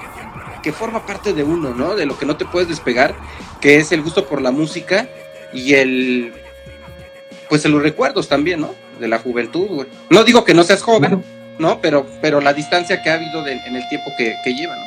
[0.61, 1.95] que forma parte de uno, ¿no?
[1.95, 3.15] De lo que no te puedes despegar,
[3.61, 5.07] que es el gusto por la música
[5.53, 6.33] y el,
[7.49, 8.75] pues los recuerdos también, ¿no?
[8.99, 9.87] De la juventud.
[10.09, 11.23] No digo que no seas joven,
[11.59, 11.79] ¿no?
[11.81, 14.85] Pero, pero la distancia que ha habido en el tiempo que, lleva, ¿no?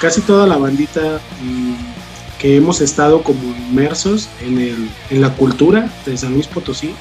[0.00, 1.74] Casi toda la bandita mm,
[2.38, 6.94] que hemos estado como inmersos en, el, en la cultura de San Luis Potosí,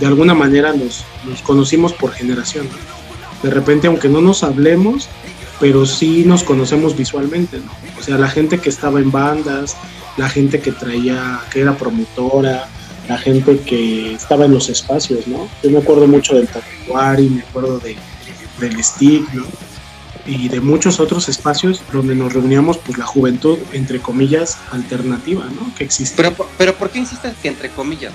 [0.00, 1.04] de alguna manera nos,
[1.42, 2.66] conocimos por generación.
[3.42, 5.08] De repente, aunque no nos hablemos,
[5.60, 7.70] pero sí nos conocemos visualmente, ¿no?
[7.98, 9.76] O sea, la gente que estaba en bandas,
[10.16, 12.68] la gente que traía, que era promotora,
[13.08, 15.48] la gente que estaba en los espacios, ¿no?
[15.62, 17.96] Yo me acuerdo mucho del Tatuari, me acuerdo de,
[18.60, 19.44] del Stick, ¿no?
[20.26, 25.74] Y de muchos otros espacios donde nos reuníamos, pues la juventud, entre comillas, alternativa, ¿no?
[25.74, 26.16] Que existe.
[26.16, 28.12] Pero, pero ¿por qué insistes que entre comillas?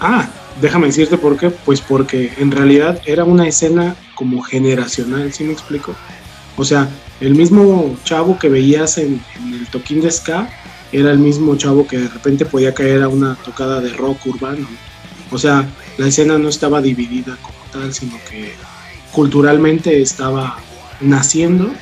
[0.00, 0.28] Ah,
[0.62, 1.50] déjame decirte por qué.
[1.50, 5.94] Pues porque en realidad era una escena como generacional, ¿sí me explico?
[6.56, 6.88] O sea,
[7.20, 9.20] el mismo chavo que veías en,
[9.52, 10.48] el toquín de ska
[10.92, 14.66] era el mismo chavo que de repente podía caer a una tocada de rock urbano.
[15.30, 18.52] O sea, la escena no estaba dividida como tal, sino que
[19.12, 20.58] culturalmente estaba
[21.00, 21.72] naciendo,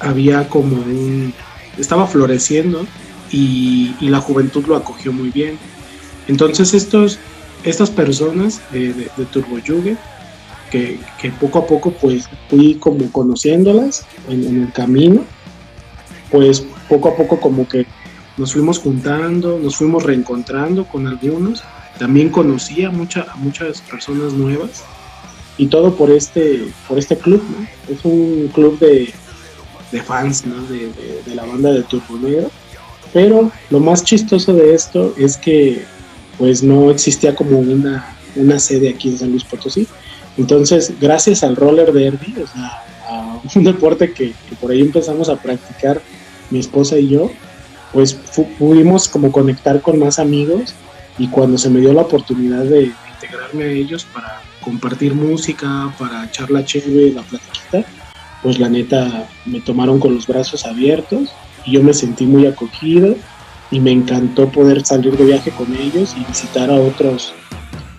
[0.00, 1.34] había como un...
[1.76, 2.86] estaba floreciendo
[3.30, 5.58] y, y la juventud lo acogió muy bien.
[6.28, 7.18] Entonces estos,
[7.64, 9.96] estas personas de, de, de Turbo Yuge,
[10.72, 15.22] que, que, poco a poco pues fui como conociéndolas en, en, el camino,
[16.30, 17.86] pues poco a poco como que
[18.38, 21.62] nos fuimos juntando, nos fuimos reencontrando con algunos,
[21.98, 24.82] también conocí a, mucha, a muchas personas nuevas
[25.58, 27.94] y todo por este, por este club, ¿no?
[27.94, 29.12] Es un club de,
[29.92, 30.62] de fans, ¿no?
[30.62, 32.50] De, de, de la banda de Turbo Negro.
[33.12, 35.84] Pero lo más chistoso de esto es que
[36.38, 39.86] pues no existía como una, una sede aquí en San Luis Potosí.
[40.36, 45.36] Entonces, gracias al roller derby, o sea, a un deporte que, por ahí empezamos a
[45.36, 46.00] practicar
[46.50, 47.30] mi esposa y yo,
[47.92, 48.14] pues
[48.58, 50.74] pudimos como conectar con más amigos
[51.18, 55.92] y cuando se me dio la oportunidad de, de integrarme a ellos para compartir música,
[55.98, 57.84] para echar la chévere, la platiquita,
[58.42, 61.30] pues la neta me tomaron con los brazos abiertos
[61.64, 63.14] y yo me sentí muy acogido
[63.70, 67.34] y me encantó poder salir de viaje con ellos y visitar a otros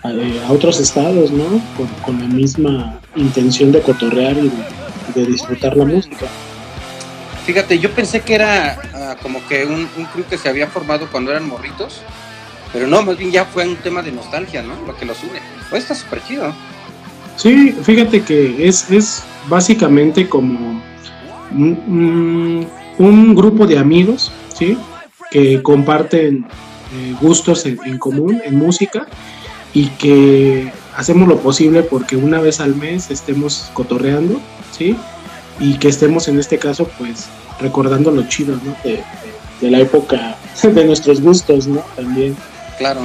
[0.04, 0.10] a,
[0.48, 1.62] a otros estados, ¿no?
[1.76, 6.28] Con, con, la misma intención de cotorrear y de, de, disfrutar la música.
[7.46, 11.08] Fíjate, yo pensé que era uh, como que un, un crew que se había formado
[11.12, 12.02] cuando eran morritos,
[12.72, 14.76] pero no, más bien ya fue un tema de nostalgia, ¿no?
[14.86, 15.40] Lo que los une.
[15.70, 16.54] Pues está súper chido.
[17.36, 20.82] Sí, fíjate que es, es básicamente como
[21.52, 24.78] un, un, grupo de amigos, ¿sí?
[25.32, 26.46] Que comparten
[26.94, 29.08] eh, gustos en, en, común en música
[29.74, 34.40] y que hacemos lo posible porque una vez al mes estemos cotorreando,
[34.72, 34.96] ¿sí?
[35.60, 37.28] Y que estemos en este caso, pues,
[37.60, 38.76] recordando lo chido, ¿no?
[38.84, 39.04] De,
[39.62, 41.84] de, la época de nuestros gustos, ¿no?
[41.96, 42.36] También.
[42.78, 43.02] Claro.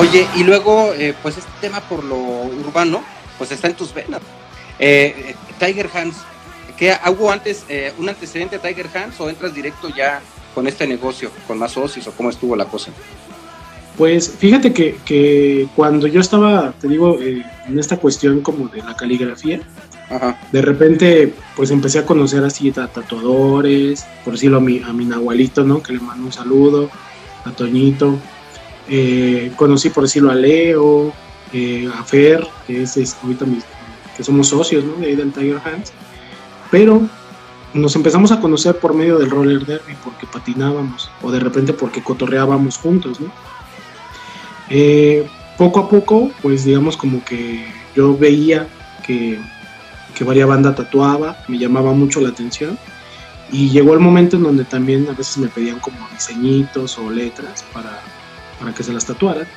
[0.00, 3.02] Oye, y luego, eh, pues este tema por lo urbano,
[3.36, 4.22] pues está en tus venas.
[4.78, 6.16] Eh, Tiger Hands,
[6.78, 10.22] ¿qué hubo antes eh, un antecedente de Tiger Hands o entras directo ya
[10.54, 12.92] con este negocio, con más socios o cómo estuvo la cosa?
[13.98, 18.78] Pues fíjate que, que cuando yo estaba, te digo, eh, en esta cuestión como de
[18.78, 19.60] la caligrafía,
[20.08, 20.40] Ajá.
[20.50, 25.04] de repente pues empecé a conocer así a tatuadores, por decirlo a mi, a mi
[25.04, 25.82] nahualito, ¿no?
[25.82, 26.88] Que le mando un saludo,
[27.44, 28.18] a Toñito.
[28.92, 31.12] Eh, conocí por decirlo a Leo,
[31.52, 33.64] eh, a Fer, que es, es ahorita mis,
[34.16, 34.94] que somos socios, ¿no?
[34.96, 35.92] De ahí del Tiger Hands.
[36.72, 37.00] Pero
[37.72, 42.02] nos empezamos a conocer por medio del roller derby, porque patinábamos, o de repente porque
[42.02, 43.32] cotorreábamos juntos, ¿no?
[44.68, 45.24] Eh,
[45.56, 48.66] poco a poco, pues digamos como que yo veía
[49.06, 49.38] que,
[50.16, 52.78] que varias banda tatuaba, me llamaba mucho la atención
[53.52, 57.64] Y llegó el momento en donde también a veces me pedían como diseñitos o letras
[57.72, 58.00] para,
[58.60, 59.48] para que se las tatuaran.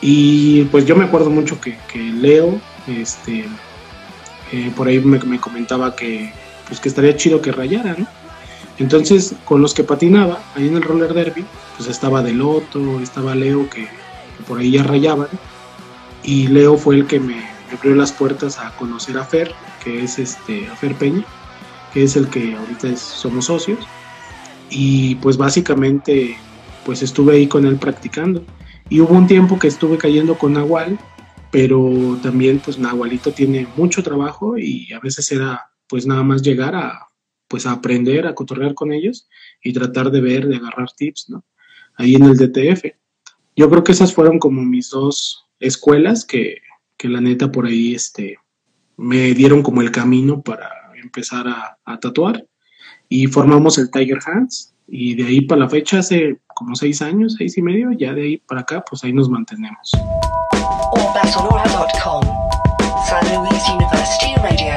[0.00, 3.44] Y pues yo me acuerdo mucho que, Leo, este,
[4.52, 6.32] eh, por ahí me, me, comentaba que,
[6.68, 8.06] pues que estaría chido que rayara, ¿no?
[8.78, 11.44] Entonces, con los que patinaba, ahí en el roller derby,
[11.76, 13.86] pues estaba Deloto, estaba Leo, que,
[14.48, 15.28] por ahí ya rayaban.
[16.22, 20.02] Y Leo fue el que me, me, abrió las puertas a conocer a Fer, que
[20.02, 21.24] es este, a Fer Peña,
[21.92, 23.86] que es el que ahorita es, somos socios.
[24.70, 26.36] Y pues básicamente,
[26.84, 28.44] pues estuve ahí con él practicando.
[28.88, 30.98] Y hubo un tiempo que estuve cayendo con Nahual,
[31.50, 36.74] pero también pues Nahualito tiene mucho trabajo y a veces era pues nada más llegar
[36.74, 37.08] a
[37.48, 39.28] pues a aprender, a cotorrear con ellos
[39.62, 41.44] y tratar de ver, de agarrar tips, ¿no?
[41.94, 42.84] Ahí en el DTF.
[43.54, 46.58] Yo creo que esas fueron como mis dos escuelas que,
[46.96, 48.38] que la neta por ahí este,
[48.96, 50.68] me dieron como el camino para
[51.00, 52.44] empezar a, a tatuar
[53.08, 57.34] y formamos el Tiger Hands y de ahí para la fecha hace como seis años,
[57.38, 59.90] seis y medio, ya de ahí para acá, pues ahí nos mantenemos.
[63.06, 64.74] San Luis University Radio.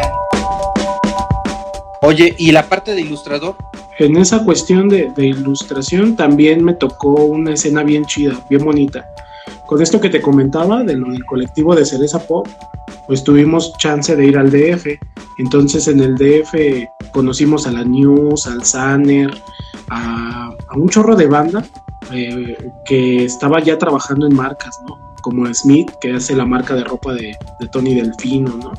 [2.01, 3.55] Oye, ¿y la parte de ilustrador?
[3.99, 9.05] En esa cuestión de, de, ilustración también me tocó una escena bien chida, bien bonita.
[9.65, 12.47] Con esto que te comentaba de lo del colectivo de Cereza Pop,
[13.07, 14.87] pues tuvimos chance de ir al DF.
[15.39, 19.31] Entonces en el DF conocimos a la News, al Sanner,
[19.89, 21.65] a, un chorro de banda
[22.11, 24.97] eh, que estaba ya trabajando en marcas, ¿no?
[25.21, 27.35] Como Smith, que hace la marca de ropa de,
[27.71, 28.73] Tony Delfino, ¿no?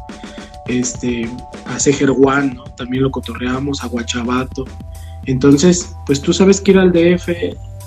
[0.66, 1.28] Este,
[1.66, 2.64] a Seger One, ¿no?
[2.76, 4.64] También lo cotorreamos, a Guachabato.
[5.26, 7.28] Entonces, pues tú sabes que ir al DF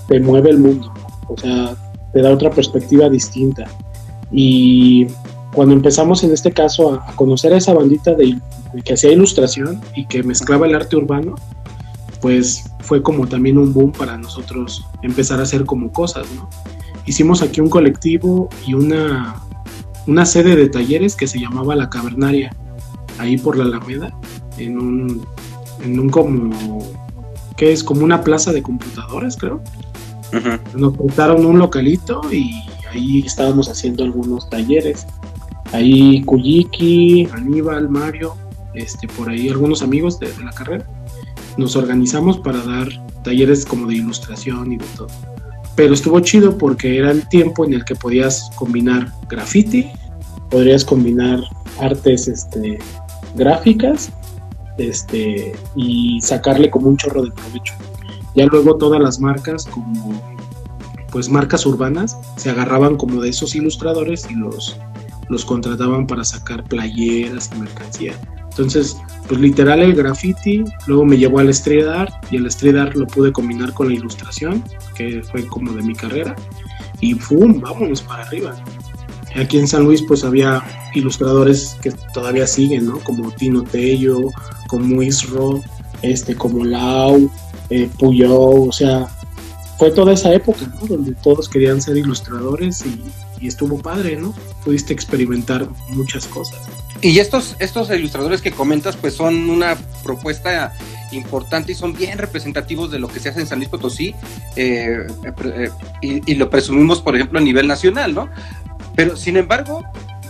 [0.08, 0.92] te mueve el mundo,
[1.28, 1.74] o sea,
[2.12, 3.64] te da otra perspectiva distinta.
[4.30, 5.06] Y
[5.52, 8.38] cuando empezamos en este caso a, conocer a esa bandita de,
[8.84, 11.34] que hacía ilustración y que mezclaba el arte urbano,
[12.22, 16.48] pues fue como también un boom para nosotros empezar a hacer como cosas, ¿no?
[17.04, 19.42] Hicimos aquí un colectivo y una,
[20.06, 22.54] una sede de talleres que se llamaba La Cavernaria,
[23.18, 24.16] ahí por la Alameda,
[24.56, 25.26] en un,
[25.84, 26.78] en un como,
[27.56, 27.82] ¿qué es?
[27.82, 29.60] Como una plaza de computadoras, creo.
[30.32, 30.60] Uh -huh.
[30.74, 35.06] Nos prestaron un localito y ahí estábamos haciendo algunos talleres.
[35.72, 38.36] Ahí Kuyiki, Aníbal, Mario,
[38.74, 40.86] este, por ahí algunos amigos de, de la carrera.
[41.56, 42.88] Nos organizamos para dar
[43.22, 45.08] talleres como de ilustración y de todo.
[45.76, 49.90] Pero estuvo chido porque era el tiempo en el que podías combinar graffiti,
[50.50, 51.40] podrías combinar
[51.80, 52.78] artes este,
[53.34, 54.10] gráficas
[54.78, 57.74] este, y sacarle como un chorro de provecho.
[58.34, 60.20] Ya luego todas las marcas, como
[61.10, 64.78] pues marcas urbanas, se agarraban como de esos ilustradores y los,
[65.28, 68.14] los contrataban para sacar playeras y mercancía.
[68.52, 72.94] Entonces, pues literal el graffiti, luego me llevó al street art y el street art
[72.94, 74.62] lo pude combinar con la ilustración,
[74.94, 76.36] que fue como de mi carrera,
[77.00, 77.60] y ¡pum!
[77.60, 78.54] Vámonos para arriba.
[79.34, 80.62] Aquí en San Luis pues había
[80.94, 82.98] ilustradores que todavía siguen, ¿no?
[82.98, 84.18] Como Tino Tello,
[84.68, 85.62] como Isro,
[86.02, 87.30] este, como Lau,
[87.70, 89.06] eh, o sea,
[89.78, 90.86] fue toda esa época, ¿no?
[90.86, 92.84] Donde todos querían ser ilustradores
[93.40, 94.34] y estuvo padre, ¿no?
[94.62, 96.60] Pudiste experimentar muchas cosas.
[97.02, 100.72] Y estos, estos ilustradores que comentas, pues son una propuesta
[101.10, 104.14] importante y son bien representativos de lo que se hace en San Luis Potosí
[104.56, 105.06] eh,
[105.44, 108.30] eh, y, y, lo presumimos, por ejemplo, a nivel nacional, ¿no?
[108.94, 109.84] Pero, sin embargo,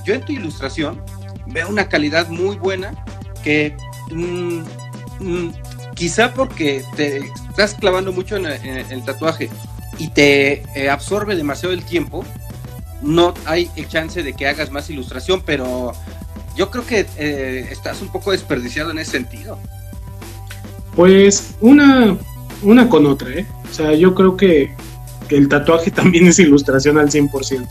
[0.04, 1.00] yo en tu ilustración
[1.46, 2.92] veo una calidad muy buena
[3.44, 3.76] que
[4.11, 4.62] mmm,
[5.20, 5.50] mmm,
[5.94, 7.18] quizá porque te
[7.50, 9.50] estás clavando mucho en, en el tatuaje
[9.98, 12.24] y te eh, absorbe demasiado el tiempo,
[13.02, 15.92] no hay el chance de que hagas más ilustración, pero
[16.56, 19.58] yo creo que eh, estás un poco desperdiciado en ese sentido.
[20.94, 22.16] Pues una,
[22.62, 23.46] una con otra, ¿eh?
[23.70, 24.74] O sea, yo creo que,
[25.30, 27.66] el tatuaje también es ilustración al 100%.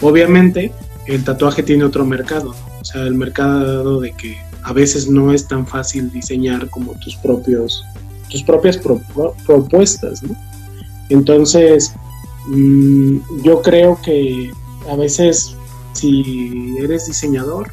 [0.00, 0.72] Obviamente,
[1.06, 2.80] el tatuaje tiene otro mercado, ¿no?
[2.80, 7.14] o sea, el mercado de que a veces no es tan fácil diseñar como tus
[7.16, 7.84] propios
[8.28, 10.36] tus propias pro, pro, propuestas, ¿no?
[11.08, 11.92] Entonces,
[12.48, 14.50] mmm, yo creo que
[14.90, 15.56] a veces
[15.92, 17.70] si eres diseñador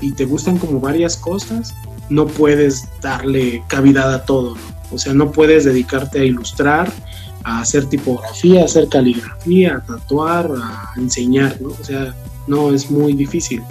[0.00, 1.74] y te gustan como varias cosas,
[2.08, 4.80] no puedes darle cavidad a todo, ¿no?
[4.92, 6.92] O sea, no puedes dedicarte a ilustrar,
[7.44, 11.68] a hacer tipografía, a hacer caligrafía, a tatuar, a enseñar, ¿no?
[11.68, 12.14] O sea,
[12.46, 13.62] no, es muy difícil.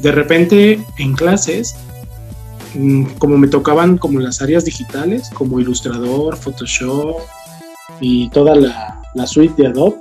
[0.00, 1.74] De repente, en clases,
[2.74, 7.16] mm, como me tocaban como las áreas digitales, como ilustrador, Photoshop
[8.00, 9.98] y toda la, la suite de Adobe,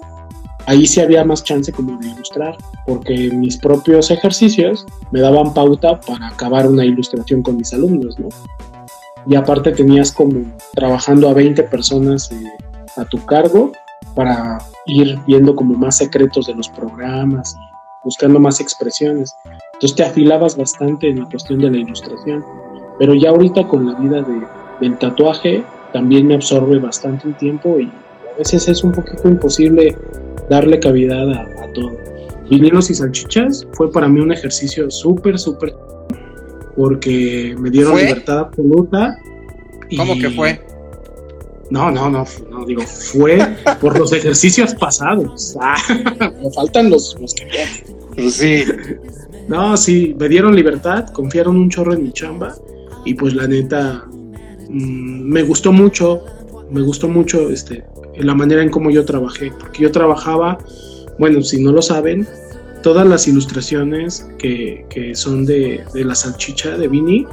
[0.67, 5.99] ahí sí había más chance como de ilustrar, porque mis propios ejercicios me daban pauta
[5.99, 8.29] para acabar una ilustración con mis alumnos, ¿no?
[9.29, 10.41] y aparte tenías como
[10.73, 12.43] trabajando a 20 personas eh,
[12.95, 13.71] a tu cargo
[14.15, 17.55] para ir viendo como más secretos de los programas
[18.03, 19.35] buscando más expresiones.
[19.73, 22.43] Entonces te afilabas bastante en la cuestión de la ilustración.
[22.99, 24.47] Pero ya ahorita con la vida de,
[24.79, 27.91] del tatuaje también me absorbe bastante el tiempo y
[28.33, 29.97] a veces es un poquito imposible
[30.49, 31.97] darle cavidad a, a todo.
[32.49, 35.73] Vinilos y salchichas fue para mí un ejercicio súper, súper
[36.75, 38.03] porque me dieron ¿Fue?
[38.03, 39.17] libertad absoluta.
[39.89, 40.61] y- ¿Cómo que fue?
[41.69, 43.39] No, no, no, no, digo, fue
[43.81, 45.57] por los ejercicios pasados.
[45.61, 45.75] Ah,
[46.41, 47.97] me faltan los, los que vienen.
[48.15, 48.63] Pues sí.
[49.49, 52.55] No, sí, me dieron libertad, confiaron un chorro en mi chamba
[53.05, 54.05] y pues la neta
[54.69, 56.23] mm, me gustó mucho,
[56.71, 57.83] me gustó mucho este
[58.19, 60.57] la manera en cómo yo trabajé, porque yo trabajaba,
[61.19, 62.27] bueno, si no lo saben,
[62.83, 67.25] todas las ilustraciones que, que son de, de la salchicha de Vini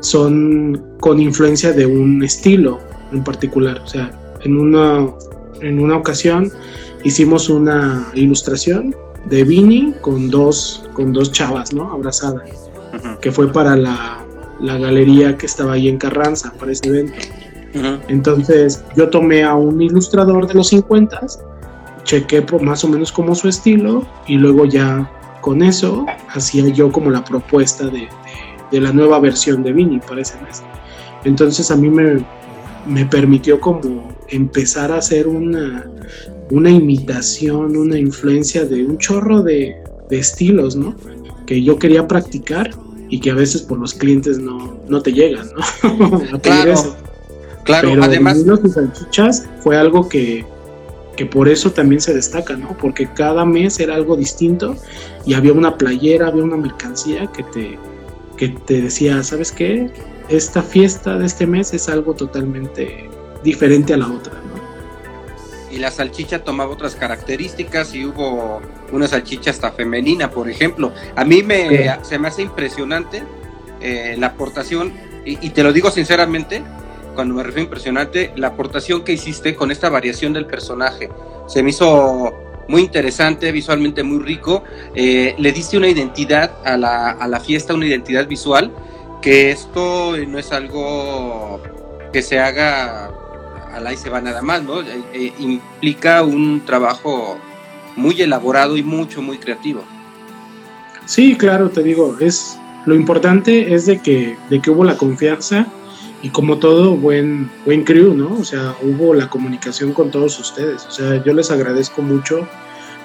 [0.00, 2.78] son con influencia de un estilo
[3.12, 3.80] en particular.
[3.84, 4.10] O sea,
[4.42, 5.08] en una,
[5.60, 6.52] en una ocasión
[7.04, 8.94] hicimos una ilustración
[9.26, 11.90] de Vini con dos, con dos chavas, ¿no?
[11.90, 12.50] Abrazadas,
[13.20, 14.24] que fue para la,
[14.60, 17.14] la galería que estaba ahí en Carranza, para ese evento.
[18.08, 21.20] Entonces yo tomé a un ilustrador de los 50,
[22.04, 25.10] chequé por más o menos como su estilo y luego ya
[25.40, 28.08] con eso hacía yo como la propuesta de, de-
[28.70, 30.62] de la nueva versión de Vini para ese mes.
[31.24, 32.24] Entonces a mí me,
[32.86, 35.84] me permitió como empezar a hacer una,
[36.50, 39.76] una imitación, una influencia de un chorro de,
[40.10, 40.94] de estilos, ¿no?
[41.46, 42.70] Que yo quería practicar
[43.10, 46.04] y que a veces por los clientes no, no te llegan, ¿no?
[46.34, 46.96] A pedir Claro.
[47.64, 50.44] Claro, Pero además, y salchichas fue algo que,
[51.16, 52.76] que por eso también se destaca, ¿no?
[52.76, 54.76] Porque cada mes era algo distinto
[55.24, 57.78] y había una playera, había una mercancía que te,
[58.36, 59.90] que te decía, ¿sabes qué?
[60.28, 63.08] Esta fiesta de este mes es algo totalmente
[63.42, 64.54] diferente a la otra, ¿no?
[65.74, 70.92] y la salchicha tomaba otras características y hubo una salchicha hasta femenina, por ejemplo.
[71.16, 73.24] A mí me, se me hace impresionante
[73.80, 74.92] eh, la aportación,
[75.24, 76.62] y, y te lo digo sinceramente,
[77.14, 81.08] cuando me refiero a impresionante, la aportación que hiciste con esta variación del personaje.
[81.46, 82.32] Se me hizo
[82.68, 84.64] muy interesante, visualmente muy rico.
[84.94, 88.72] Eh, le diste una identidad a la, a la fiesta, una identidad visual,
[89.22, 91.60] que esto no es algo
[92.12, 93.10] que se haga
[93.74, 94.80] al ahí se va nada más, ¿no?
[94.80, 97.36] Eh, eh, implica un trabajo
[97.96, 99.82] muy elaborado y mucho, muy creativo.
[101.06, 105.66] Sí, claro, te digo, es lo importante es de que, de que hubo la confianza
[106.24, 108.32] y como todo buen, buen crew, ¿no?
[108.40, 110.86] O sea, hubo la comunicación con todos ustedes.
[110.86, 112.48] O sea, yo les agradezco mucho,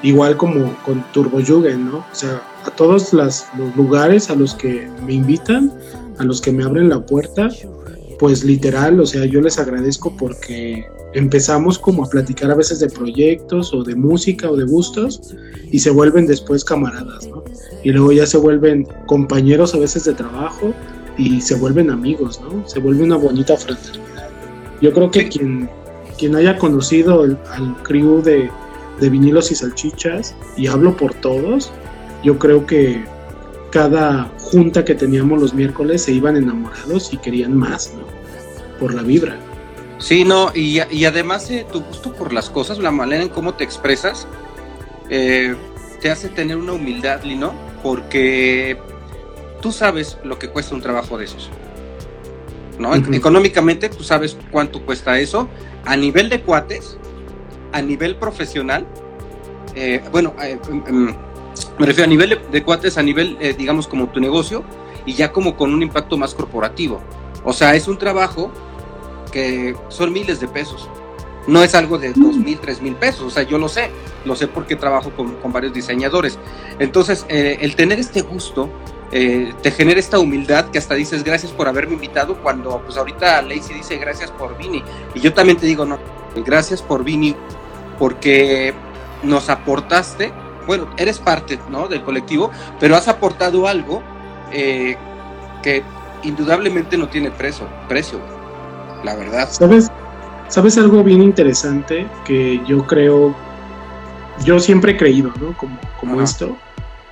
[0.04, 1.98] igual como con Turbo Yugen, ¿no?
[1.98, 5.70] O sea, a todos las- los lugares a los que me invitan,
[6.18, 7.50] a los que me abren la puerta,
[8.20, 12.88] pues literal, o sea, yo les agradezco porque empezamos como a platicar a veces de
[12.90, 15.36] proyectos o de música o de gustos
[15.72, 17.44] y se vuelven después camaradas, ¿no?
[17.84, 20.74] y luego ya se vuelven compañeros a veces de trabajo
[21.20, 22.68] y se vuelven amigos, ¿no?
[22.68, 24.30] Se vuelve una bonita fraternidad.
[24.82, 25.70] Yo creo que quien,
[26.18, 28.50] quien haya conocido el- al crew de,
[29.00, 31.72] de vinilos y salchichas, y hablo por todos,
[32.24, 33.04] yo creo que
[33.72, 38.04] cada junta que teníamos los miércoles se iban enamorados y querían más, ¿no?
[38.80, 39.38] Por la vibra.
[39.98, 43.54] Sí, no, y, y además eh, tu gusto por las cosas, la manera en cómo
[43.56, 44.26] te expresas,
[45.10, 45.56] eh,
[46.02, 47.52] te hace tener una humildad, Lino,
[47.84, 48.78] porque
[49.62, 51.50] tú sabes lo que cuesta un trabajo de esos.
[52.80, 52.96] ¿no?
[52.96, 55.50] Económicamente tú sabes cuánto cuesta eso,
[55.86, 56.98] a nivel de cuates,
[57.74, 58.88] a nivel profesional,
[59.76, 61.16] eh, bueno, eh, em, em,
[61.78, 64.64] me refiero a nivel de, de cuates, a nivel, eh, digamos, como tu negocio,
[65.06, 67.02] y ya como con un impacto más corporativo.
[67.44, 68.52] O sea, es un trabajo
[69.32, 70.90] que son miles de pesos.
[71.48, 73.22] No es algo de dos mil, tres mil pesos.
[73.22, 73.90] O sea, yo lo sé.
[74.26, 76.38] Lo sé porque trabajo con, con varios diseñadores.
[76.78, 78.70] Entonces, el tener este gusto
[79.12, 83.42] eh, te genera esta humildad que hasta dices gracias por haberme invitado cuando pues ahorita
[83.42, 84.84] Lacey dice gracias por Vini.
[85.16, 85.98] Y yo también te digo, no,
[86.46, 87.36] gracias por Vini
[87.98, 88.74] porque
[89.24, 90.32] nos aportaste,
[90.68, 91.88] bueno, eres parte ¿no?
[91.88, 94.02] del colectivo, pero has aportado algo
[94.52, 94.96] eh,
[95.62, 95.84] que
[96.24, 98.20] indudablemente no tiene precio, precio,
[99.04, 99.50] la verdad.
[99.50, 99.92] ¿Sabes?
[100.48, 103.36] ¿Sabes algo bien interesante que yo creo,
[104.44, 105.56] yo siempre he creído, ¿no?
[105.56, 106.24] Como, como Ajá.
[106.24, 106.58] esto,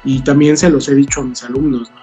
[0.04, 2.02] y también se los he dicho a mis alumnos, ¿no?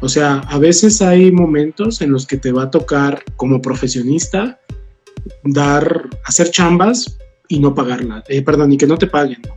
[0.00, 4.58] O sea, a veces hay momentos en los que te va a tocar como profesionista
[5.44, 7.18] dar, hacer chambas
[7.48, 9.54] y no pagarla, eh, perdón, y que no te paguen, ¿no?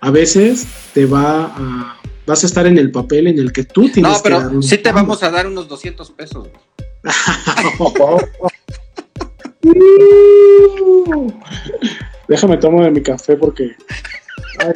[0.00, 3.88] A veces te va a, vas a estar en el papel en el que tú
[3.88, 5.02] tienes No, que dar pero un sí te chamba.
[5.02, 6.48] vamos a dar unos 200 pesos.
[12.28, 13.74] Déjame tomo de mi café porque
[14.60, 14.72] ay,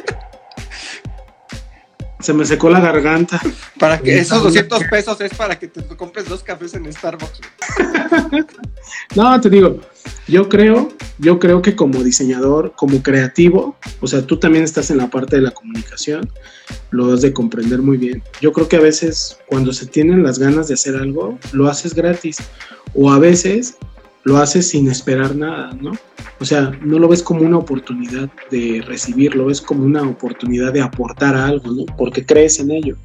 [2.23, 3.39] se me secó la garganta.
[3.77, 7.41] Para que esos 200 pesos es para que te compres dos cafés en Starbucks.
[9.15, 9.79] No, te digo,
[10.27, 14.97] yo creo, yo creo que como diseñador, como creativo, o sea, tú también estás en
[14.97, 16.29] la parte de la comunicación,
[16.91, 18.21] lo has de comprender muy bien.
[18.41, 21.93] Yo creo que a veces cuando se tienen las ganas de hacer algo, lo haces
[21.93, 22.37] gratis
[22.93, 23.77] o a veces
[24.23, 25.91] lo haces sin esperar nada, ¿no?
[26.39, 30.73] O sea, no lo ves como una oportunidad de recibir, lo ves como una oportunidad
[30.73, 31.85] de aportar algo, ¿no?
[31.97, 32.95] Porque crees en ello.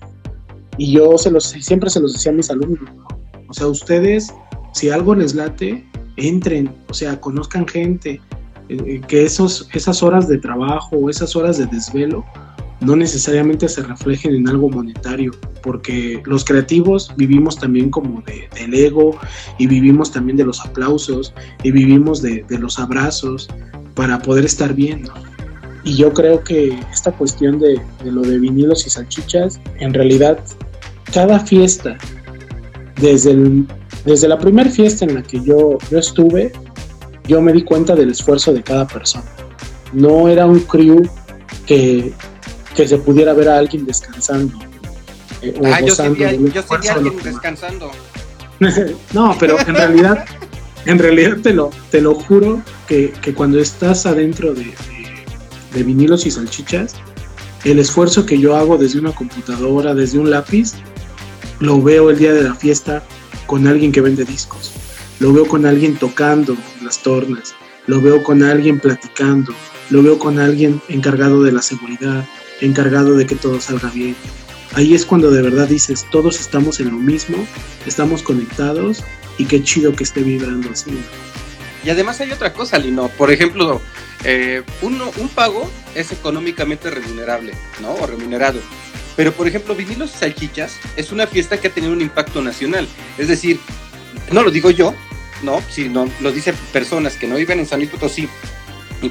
[0.76, 3.06] Y yo se los, siempre se los decía a mis alumnos, ¿no?
[3.48, 4.32] O sea, ustedes,
[4.72, 5.84] si algo les late,
[6.16, 8.20] entren, o sea, conozcan gente,
[8.68, 12.24] eh, que esos, esas horas de trabajo o esas horas de desvelo
[12.80, 18.74] no necesariamente se reflejen en algo monetario, porque los creativos vivimos también como de, del
[18.74, 19.18] ego
[19.58, 23.48] y vivimos también de los aplausos y vivimos de, los abrazos
[23.94, 25.04] para poder estar bien.
[25.84, 30.38] Y yo creo que esta cuestión de, de lo de vinilos y salchichas, en realidad,
[31.12, 31.96] cada fiesta,
[33.00, 33.66] desde, el,
[34.04, 36.52] desde la primera fiesta en la que yo, yo estuve,
[37.26, 39.26] yo me di cuenta del esfuerzo de cada persona.
[39.92, 41.08] No era un crew
[41.66, 42.12] que,
[42.74, 44.58] que se pudiera ver a alguien descansando.
[45.42, 47.90] eh, o Ah, gozando yo sí vi esfuerzo a de los alguien descansando.
[49.12, 50.24] no, pero en realidad,
[50.84, 54.74] en realidad te lo, te lo juro que, que cuando estás adentro de, de-
[55.74, 56.94] de vinilos y salchichas,
[57.64, 60.72] el esfuerzo que yo hago desde una computadora, desde un lápiz,
[61.60, 63.02] lo veo el día de la fiesta
[63.46, 64.72] con alguien que vende discos.
[65.20, 67.54] Lo veo con alguien tocando las tornas.
[67.86, 69.52] Lo veo con alguien platicando.
[69.90, 72.24] Lo veo con alguien encargado de la seguridad,
[72.60, 74.16] encargado de que todo salga bien.
[74.74, 77.46] Ahí es cuando de verdad dices, todos estamos en lo mismo,
[77.86, 79.02] estamos conectados
[79.38, 80.90] y qué chido que esté vibrando así.
[81.84, 83.08] Y además hay otra cosa, Lino.
[83.08, 83.80] Por ejemplo,
[84.24, 87.94] eh, uno, un pago es económicamente remunerable, ¿no?
[87.94, 88.60] O remunerado.
[89.16, 92.86] Pero, por ejemplo, Vinilos y Salchichas es una fiesta que ha tenido un impacto nacional.
[93.16, 93.58] Es decir,
[94.32, 94.94] no lo digo yo,
[95.42, 95.62] ¿no?
[95.70, 98.28] Sino lo dicen personas que no viven en San Luis Potosí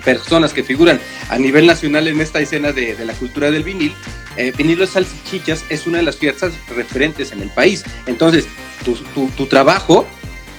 [0.03, 3.93] personas que figuran a nivel nacional en esta escena de, de la cultura del vinil.
[4.35, 7.83] Eh, Vinilos y Salchichas es una de las fiestas referentes en el país.
[8.05, 8.47] Entonces,
[8.85, 10.05] tu, tu- tu trabajo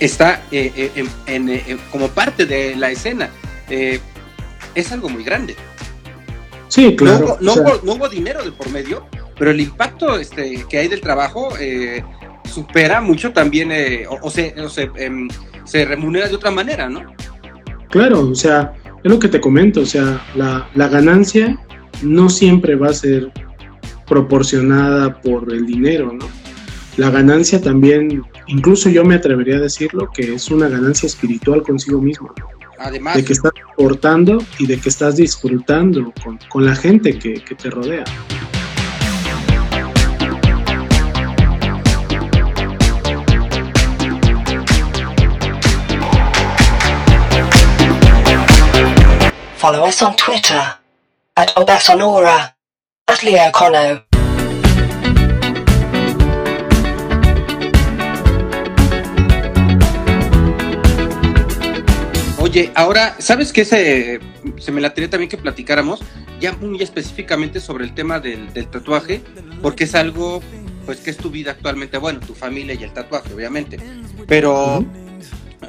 [0.00, 3.30] está eh, eh, en- en, eh, como parte de la escena.
[3.70, 4.00] Eh,
[4.74, 5.54] es algo muy grande.
[6.68, 7.38] Sí, claro.
[7.40, 9.06] no, no o sea, hubo- no hubo dinero de por medio,
[9.38, 12.02] pero el impacto este, que hay del trabajo eh,
[12.52, 13.70] supera mucho también,
[14.08, 15.28] o, o se, o se, em,
[15.64, 17.02] se remunera de otra manera, ¿no?
[17.90, 18.72] Claro, o sea,
[19.02, 21.58] es lo que te comento, o sea, la, la ganancia
[22.02, 23.32] no siempre va a ser
[24.06, 26.26] proporcionada por el dinero, ¿no?
[26.96, 32.00] La ganancia también, incluso yo me atrevería a decirlo, que es una ganancia espiritual consigo
[32.00, 32.32] mismo,
[32.80, 37.34] Además, de que estás aportando y de que estás disfrutando con, con la gente que,
[37.34, 38.04] que te rodea.
[49.58, 50.78] Follow us on Twitter
[51.34, 52.54] at Obasonora,
[53.08, 54.04] at Leo Cono.
[62.38, 64.20] Oye, ahora, ¿sabes qué se,
[64.60, 66.04] se me latería también que platicáramos?
[66.38, 69.22] Ya muy específicamente sobre el tema del, del tatuaje,
[69.60, 70.40] porque es algo,
[70.86, 73.80] pues, que es tu vida actualmente, bueno, tu familia y el tatuaje, obviamente.
[74.28, 74.84] Pero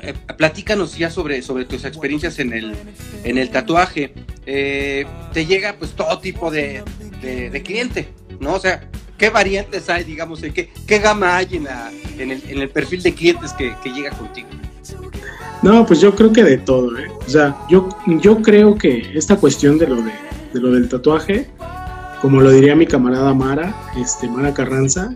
[0.01, 2.75] eh, platícanos ya sobre, sobre tus experiencias en el,
[3.23, 4.13] en el tatuaje.
[4.45, 6.83] Eh, te llega, pues, todo tipo de,
[7.21, 8.09] de, cliente,
[8.39, 8.53] ¿no?
[8.53, 8.87] O sea,
[9.17, 12.69] ¿qué variantes hay, digamos, en qué, qué gama hay en, la- en, el, en el
[12.69, 14.47] perfil de clientes que, que llega contigo?
[15.61, 17.07] No, pues yo creo que de todo, ¿eh?
[17.27, 17.89] O sea, yo,
[18.21, 20.11] yo creo que esta cuestión de lo, de,
[20.53, 21.49] de lo del tatuaje,
[22.21, 25.13] como lo diría mi camarada Mara, este, Mara Carranza,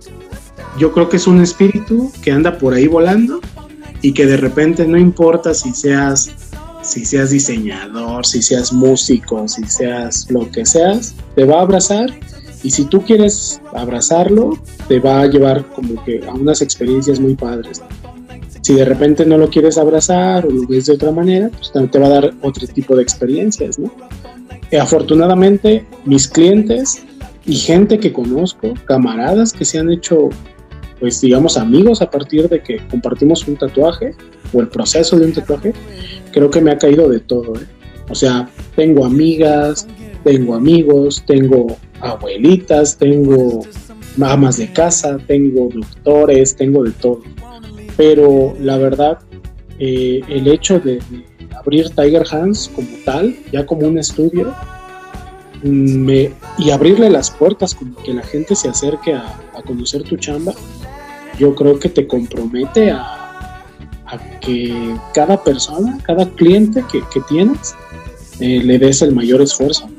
[0.78, 3.40] yo creo que es un espíritu que anda por ahí volando
[4.04, 6.30] y que de repente no importa si seas,
[6.84, 12.14] si seas diseñador, si seas músico, si seas lo que seas, te va a abrazar
[12.64, 17.36] y si tú quieres abrazarlo, te va a llevar como que a unas experiencias muy
[17.36, 17.82] padres.
[18.62, 22.00] Si de repente no lo quieres abrazar o lo ves de otra manera, pues te
[22.00, 23.92] va a dar otro tipo de experiencias, ¿no?
[24.72, 27.04] Eh, afortunadamente, mis clientes
[27.46, 30.30] y gente que conozco, camaradas que se han hecho,
[31.04, 34.16] pues digamos, amigos a partir de que compartimos un tatuaje
[34.54, 35.74] o el proceso de un tatuaje,
[36.32, 37.66] creo que me ha caído de todo, ¿eh?
[38.10, 38.48] O sea,
[38.78, 39.86] tengo amigas,
[40.24, 43.66] tengo amigos, tengo abuelitas, tengo
[44.22, 47.20] amas de casa, tengo doctores, tengo de todo.
[47.98, 49.20] pero la verdad,
[49.80, 51.02] eh, el hecho de,
[51.60, 54.56] abrir Tiger Hands como tal, ya como un estudio,
[55.64, 56.10] mm,
[56.60, 60.54] y abrirle las puertas, como que la gente se acerque a, a conocer tu chamba,
[61.38, 63.20] yo creo que te compromete a,
[64.42, 67.74] que cada persona, cada cliente que, que tienes,
[68.40, 69.90] eh, le des el mayor esfuerzo.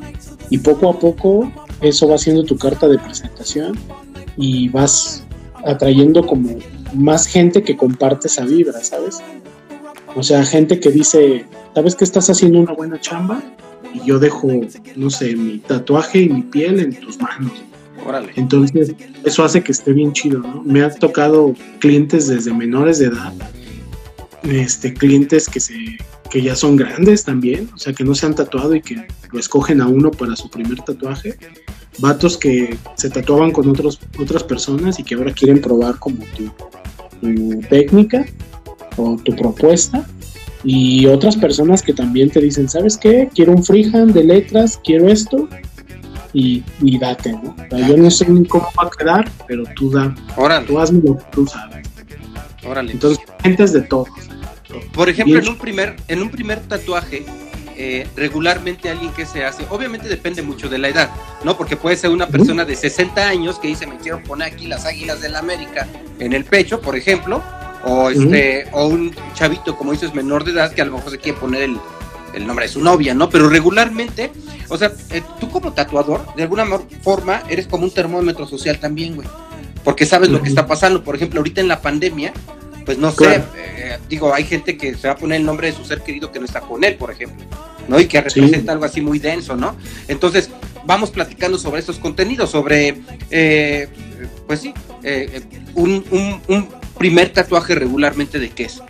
[0.51, 3.76] Y poco a poco eso va siendo tu carta de presentación
[4.37, 5.24] y vas
[5.64, 6.59] atrayendo como
[6.95, 9.20] más gente que comparte esa vibra, ¿sabes?
[10.14, 13.43] O sea, gente que dice, ¿sabes que estás haciendo una buena chamba?
[13.93, 14.49] Y yo dejo,
[14.97, 17.53] no sé, mi tatuaje y mi piel en tus manos.
[18.37, 18.95] Entonces,
[19.25, 20.63] eso hace que esté bien chido, ¿no?
[20.65, 23.33] Me ha tocado clientes desde menores de edad,
[24.45, 25.75] este, clientes que se
[26.35, 29.39] que ya son grandes también, o sea, que no se han tatuado y que lo
[29.39, 31.37] escogen a uno para su primer tatuaje.
[32.01, 36.51] Vatos que se tatuaban con otros, otras personas y que ahora quieren probar como tu,
[37.21, 38.27] tu técnica
[38.97, 40.05] o tu propuesta.
[40.65, 43.29] Y otras personas que también te dicen, ¿sabes qué?
[43.33, 45.49] Quiero un freehand de letras, quiero esto,
[46.35, 47.55] y, y date, ¿no?
[47.72, 50.66] O sea, yo no sé ni cómo va a quedar, pero tú da, Órale.
[50.66, 51.87] tú hazme lo que tú sabes.
[52.66, 52.93] Órale.
[52.93, 54.09] Entonces, gentes de todos.
[54.93, 55.47] Por ejemplo, Bien.
[55.47, 57.24] en un primer, en un primer tatuaje,
[57.76, 61.11] eh, regularmente alguien que se hace, obviamente depende mucho de la edad,
[61.45, 61.57] ¿no?
[61.57, 64.85] Porque puede ser una persona de 60 años que dice, me quiero poner aquí las
[64.87, 65.87] águilas del la América
[66.18, 67.43] en el pecho, por ejemplo,
[67.85, 71.18] o este, o un chavito, como dices, menor de edad, que a lo mejor se
[71.18, 71.76] quiere poner el,
[72.35, 73.28] el nombre de su novia, ¿no?
[73.30, 74.30] Pero regularmente,
[74.68, 76.66] o sea, eh, tú como tatuador, de alguna
[77.03, 79.28] forma, eres como un termómetro social también, güey.
[79.82, 81.05] Porque sabes lo que está pasando.
[81.05, 82.32] Por ejemplo, ahorita en la pandemia,
[82.87, 85.76] pues no sé, eh, digo, hay gente que se va a poner el nombre de
[85.76, 87.45] su ser querido que no está con él, por ejemplo,
[87.89, 88.01] ¿no?
[88.01, 89.76] Y que representa algo así muy denso, ¿no?
[90.09, 90.49] Entonces,
[90.87, 93.89] vamos platicando sobre estos contenidos, sobre, eh,
[94.47, 94.72] pues sí,
[95.03, 95.43] eh,
[95.74, 96.68] un, un- un
[96.99, 98.80] primer tatuaje regularmente de qué es.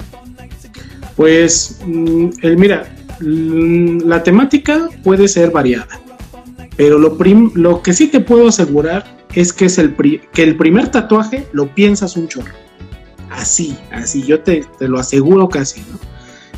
[1.17, 2.89] Pues, mm, el, mira,
[3.21, 6.01] la temática puede ser variada,
[6.77, 9.05] pero lo, que sí te puedo asegurar
[9.35, 9.95] es que, es el
[10.33, 12.55] que el primer tatuaje lo piensas un chorro.
[13.31, 15.83] Así, así, yo te, te lo aseguro casi.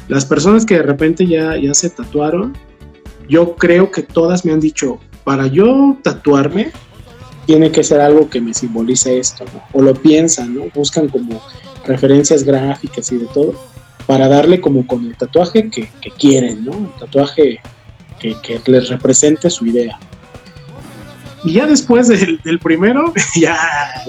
[0.08, 2.56] Las personas que de repente ya, ya se tatuaron,
[3.28, 6.70] yo creo que todas me han dicho, para yo tatuarme,
[7.46, 9.44] tiene que ser algo que me simbolice esto.
[9.72, 10.64] O lo piensan, ¿no?
[10.74, 11.40] Buscan como
[11.86, 13.54] referencias gráficas y de todo
[14.06, 15.88] para darle como con el tatuaje que,
[16.18, 16.72] quieren, ¿no?
[16.72, 17.60] El tatuaje
[18.18, 19.98] que, que les represente su idea.
[21.46, 23.56] Y ya después del, primero, ya,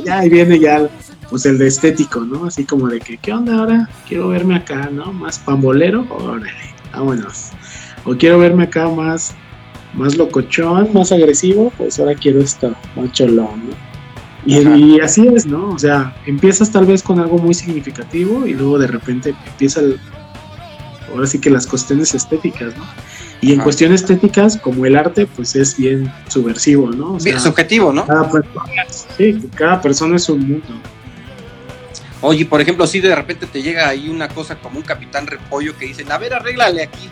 [0.03, 0.89] ya viene ya
[1.29, 2.45] pues el de estético, ¿no?
[2.45, 3.89] Así como de que, ¿qué onda ahora?
[4.07, 5.13] Quiero verme acá, ¿no?
[5.13, 6.49] Más pambolero, órale,
[6.91, 7.51] vámonos.
[8.05, 9.35] O quiero verme acá más,
[9.93, 13.86] más locochón, más agresivo, pues ahora quiero esto, más cholón, ¿no?
[14.47, 15.71] Y, así es, ¿no?
[15.71, 19.99] O sea, empiezas tal vez con algo muy significativo y luego de repente empieza el,
[21.13, 22.85] ahora sí que las cuestiones estéticas, ¿no?
[23.41, 23.65] Y en Ajá.
[23.65, 27.15] cuestiones estéticas, como el arte, pues es bien subversivo, ¿no?
[27.15, 28.07] O Bien, sea, subjetivo, ¿no?
[28.07, 28.63] cada persona,
[29.17, 30.67] sí, cada persona es un mundo.
[32.21, 35.77] Oye, por ejemplo, si de repente te llega ahí una cosa como un capitán repollo
[35.77, 37.09] que dicen, a ver, arréglale aquí.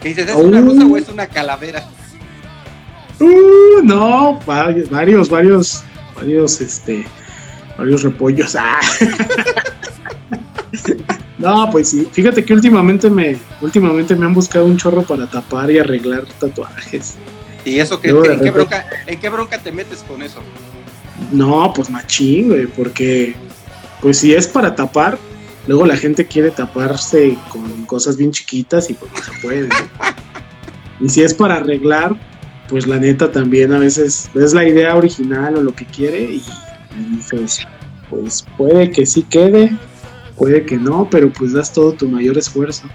[0.00, 1.84] Que dices, ¿es una rosa o es una calavera?
[3.18, 5.84] Uh, no, varios, varios, varios,
[6.20, 7.06] varios, este,
[7.76, 8.56] varios repollos.
[10.72, 11.18] Ah.
[11.38, 12.08] no, pues sí.
[12.12, 17.16] Fíjate que últimamente me, últimamente me han buscado un chorro para tapar y arreglar tatuajes.
[17.64, 20.40] ¿Y eso que, en, qué bronca, en qué bronca te metes con eso?
[21.32, 23.34] No, pues machín, güey, porque,
[24.00, 25.18] pues si es para tapar,
[25.66, 29.68] luego la gente quiere taparse con cosas bien chiquitas y pues no se puede.
[29.68, 29.74] ¿no?
[31.00, 32.14] Y si es para arreglar,
[32.70, 36.42] pues la neta también a veces es la idea original o lo que quiere y,
[36.98, 37.66] y dices,
[38.08, 39.72] pues puede que sí quede,
[40.36, 42.88] puede que no, pero pues das todo tu mayor esfuerzo.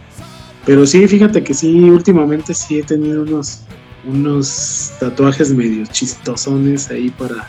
[0.65, 3.61] Pero sí, fíjate que sí, últimamente sí he tenido unos,
[4.07, 7.47] unos tatuajes medio chistosones ahí para,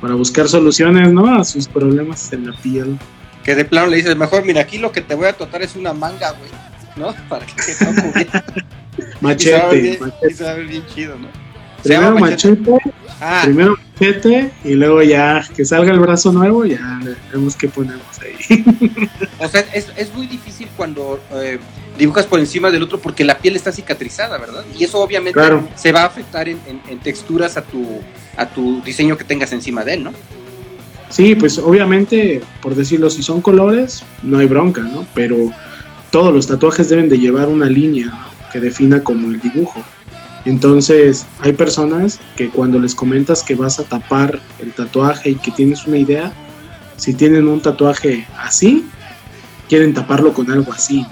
[0.00, 1.34] para buscar soluciones, ¿no?
[1.34, 2.96] A sus problemas en la piel.
[3.42, 5.74] Que de plano le dices, mejor, mira, aquí lo que te voy a tocar es
[5.76, 6.50] una manga, güey.
[6.96, 7.12] ¿No?
[7.28, 8.28] Para que te toque bien.
[9.36, 10.30] Y se va a ver Machete, bien- machete.
[10.30, 11.43] y se va a ver bien chido, ¿no?
[11.84, 12.70] Primero machete.
[12.72, 17.00] machete, Ah, primero machete y luego ya que salga el brazo nuevo, ya
[17.32, 18.64] vemos qué ponemos ahí.
[19.38, 21.58] o sea, es, es muy difícil cuando eh,
[21.96, 24.64] dibujas por encima del otro porque la piel está cicatrizada, ¿verdad?
[24.76, 25.68] Y eso obviamente Claro.
[25.76, 28.00] se va a afectar en, en- en texturas a tu,
[28.36, 30.12] a tu diseño que tengas encima de él, ¿no?
[31.10, 35.06] Sí, pues obviamente, por decirlo, si son colores, no hay bronca, ¿no?
[35.14, 35.36] Pero
[36.10, 38.10] todos los tatuajes deben de llevar una línea
[38.52, 39.84] que defina como el dibujo.
[40.44, 45.50] Entonces, hay personas que cuando les comentas que vas a tapar el tatuaje y que
[45.50, 46.32] tienes una idea,
[46.96, 48.84] si tienen un tatuaje así,
[49.68, 51.06] quieren taparlo con algo así.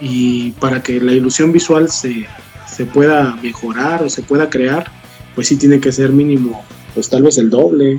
[0.00, 2.26] Y para que la ilusión visual se,
[2.70, 4.90] se pueda mejorar o se pueda crear,
[5.34, 6.62] pues sí tiene que ser mínimo,
[6.94, 7.98] pues tal vez el doble.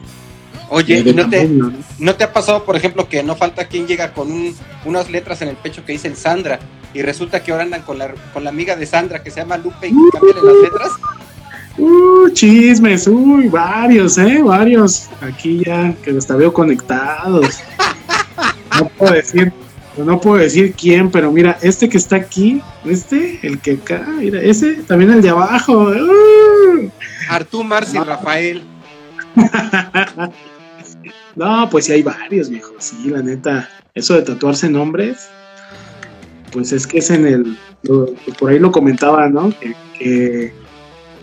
[0.70, 1.50] Oye, de ¿y no te.
[2.00, 4.56] ¿no te ha pasado, por ejemplo, que no falta quien llega con un-
[4.86, 6.60] unas letras en el pecho que dicen Sandra
[6.94, 9.58] y resulta que ahora andan con la, con la amiga de Sandra que se llama
[9.58, 10.92] Lupe y cambian las letras?
[11.78, 15.10] Uh, chismes, uy, varios, eh, varios.
[15.22, 17.60] Aquí ya que hasta veo conectados.
[18.80, 19.54] No puedo decir,
[19.98, 24.42] no puedo decir quién, pero mira, este que está aquí, este, el que acá, mira,
[24.42, 25.90] ese, también el de abajo.
[25.92, 26.90] uh.
[27.30, 28.64] Artú, Marci, Rafael.
[31.36, 32.74] No, pues sí hay varios, viejo.
[32.80, 35.30] Sí, la neta, eso de tatuarse nombres,
[36.52, 39.50] pues es que es en el, lo- por ahí lo comentaba, ¿no?
[39.60, 40.54] Que, que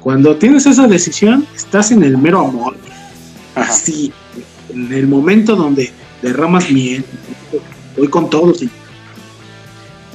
[0.01, 2.77] cuando tienes esa decisión, estás en el mero amor.
[3.55, 3.71] Ajá.
[3.73, 4.13] Así,
[4.73, 7.05] en el momento donde derramas miel,
[7.97, 8.71] voy con todos y,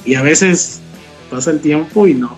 [0.06, 0.80] y a veces
[1.30, 2.36] pasa el tiempo y no.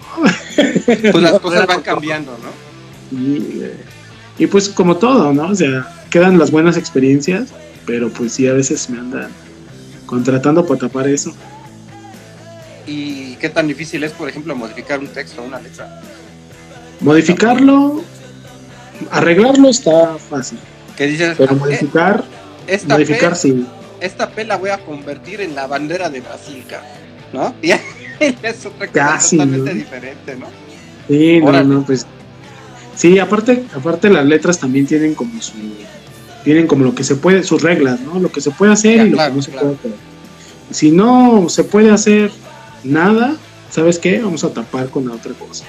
[0.85, 3.17] Pues las cosas van cambiando, ¿no?
[3.19, 3.75] Y, eh,
[4.37, 5.47] y pues como todo, ¿no?
[5.49, 7.49] O sea, quedan las buenas experiencias,
[7.85, 9.29] pero pues sí, a veces me andan
[10.05, 11.33] contratando para tapar eso.
[12.91, 16.01] ¿Y qué tan difícil es, por ejemplo, modificar un texto, una letra?
[16.99, 18.01] Modificarlo,
[19.11, 20.59] arreglarlo está fácil,
[20.97, 22.23] Que dices, pero "Ah, modificar,
[22.67, 23.65] eh, esta, modificar P, sí.
[24.01, 26.89] esta P la voy a convertir en la bandera de Brasil, cabrón",
[27.33, 27.55] ¿no?
[27.63, 27.71] Y
[28.45, 29.79] es otra cosa Casi, totalmente ¿no?
[29.79, 30.45] diferente, ¿no?
[31.07, 31.65] Sí, no, Órale.
[31.69, 32.05] no, pues.
[32.95, 35.53] Sí, aparte, aparte las letras también tienen como su.
[36.43, 38.19] Tienen como lo que se puede, sus reglas, ¿no?
[38.19, 39.67] Lo que se puede hacer Ya, y lo claro, que no se claro.
[39.73, 40.11] puede hacer.
[40.71, 42.31] Si no se puede hacer
[42.83, 43.35] nada,
[43.69, 44.21] ¿sabes qué?
[44.21, 45.65] Vamos a tapar con la otra cosa.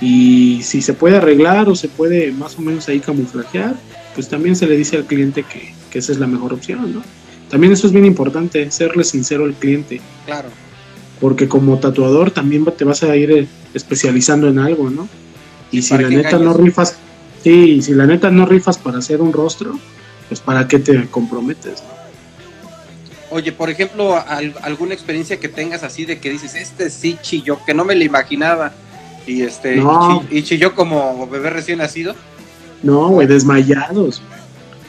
[0.00, 3.74] Y si se puede arreglar o se puede más o menos ahí camuflajear,
[4.14, 7.02] pues también se le dice al cliente que, que esa es la mejor opción, ¿no?
[7.48, 10.48] También eso es bien importante, serle sincero al cliente Claro.
[11.20, 15.08] porque como tatuador también te vas a ir eh, especializando en algo, ¿no?
[15.70, 16.96] Y si la neta no rifas,
[17.42, 19.78] sí, y si la neta no rifas para hacer un rostro,
[20.28, 21.93] pues para qué te comprometes, ¿no?
[23.34, 27.58] Oye, por ejemplo, al- alguna experiencia que tengas así de que dices, este sí chilló,
[27.66, 28.70] que no me lo imaginaba.
[29.26, 30.22] Y este, No.
[30.22, 32.14] y, chi- y chilló como bebé recién nacido.
[32.84, 34.22] No, güey, desmayados.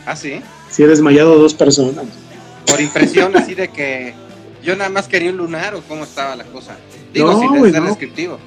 [0.05, 0.41] Ah, sí.
[0.69, 2.05] Sí, he desmayado dos personas.
[2.67, 4.13] Por impresión así de que
[4.63, 6.77] yo nada más quería un lunar o cómo estaba la cosa.
[7.15, 7.87] Digo, No, sin ser no.
[7.87, 8.37] descriptivo.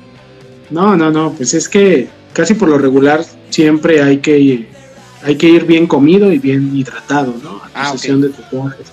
[0.70, 4.68] No, no, no, pues es que casi por lo regular siempre hay que ir,
[5.24, 7.57] hay que ir bien comido y bien hidratado, ¿no?
[7.74, 7.96] A Ah, ok.
[7.99, 8.86] sesión de tatuajes.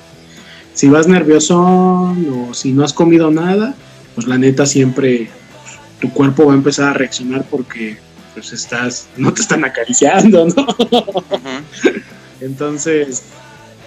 [0.75, 3.73] Si vas nervioso o si no has comido nada,
[4.13, 5.29] pues la neta siempre
[5.99, 7.97] tu cuerpo va a empezar a reaccionar porque
[8.33, 10.67] pues estás, no te están acariciando, ¿no?
[12.41, 13.23] Entonces,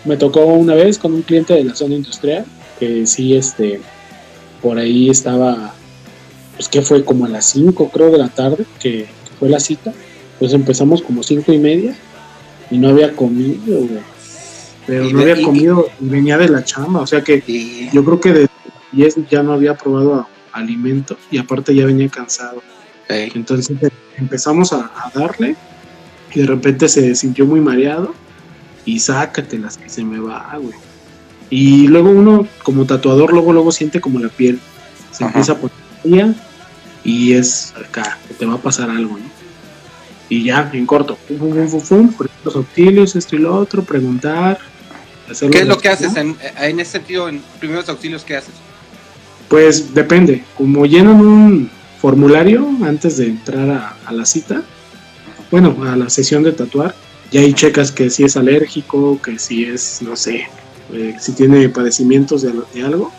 [0.07, 2.47] me tocó una vez con un cliente de la zona industrial
[2.79, 3.81] que sí, este,
[4.63, 5.75] por ahí estaba,
[6.57, 9.61] pues que fue como a las 5 creo de la tarde que, que fue la
[9.61, 9.93] cita.
[10.39, 11.97] Pues empezamos como cinco y media
[12.71, 14.18] y no había comido, güey.
[14.89, 17.89] Pero Y no había y- comido y venía de la chamba, o sea que Y
[17.93, 18.49] yo creo que de
[18.93, 20.29] 10 ya no había probado a-
[20.59, 22.63] alimento y aparte ya venía cansado.
[23.09, 25.55] Entonces eh, empezamos a, a darle
[26.35, 28.15] y de repente se sintió muy mareado
[28.87, 30.75] y sácatelas que se me va, güey.
[31.51, 34.59] Y luego uno como tatuador luego luego siente como la piel
[35.13, 35.27] se Ajá.
[35.33, 36.35] empieza a poner fría
[37.05, 39.25] y es acá que te va a pasar algo, ¿no?
[40.31, 43.83] Y ya en corto, pum, pum, pum, pum, pum, los auxilios, esto y lo otro,
[43.83, 44.59] preguntar.
[45.51, 48.55] ¿Qué es lo que haces en, en ese sentido, en primeros auxilios, qué haces?
[49.49, 51.71] Pues depende, como llenan un
[52.01, 54.63] formulario antes de entrar a, a la cita,
[55.51, 56.95] bueno, a la sesión de tatuar,
[57.31, 60.49] y ahí checas que si es alérgico, que si es, no sé,
[60.93, 63.13] eh, si tiene padecimientos de, de algo,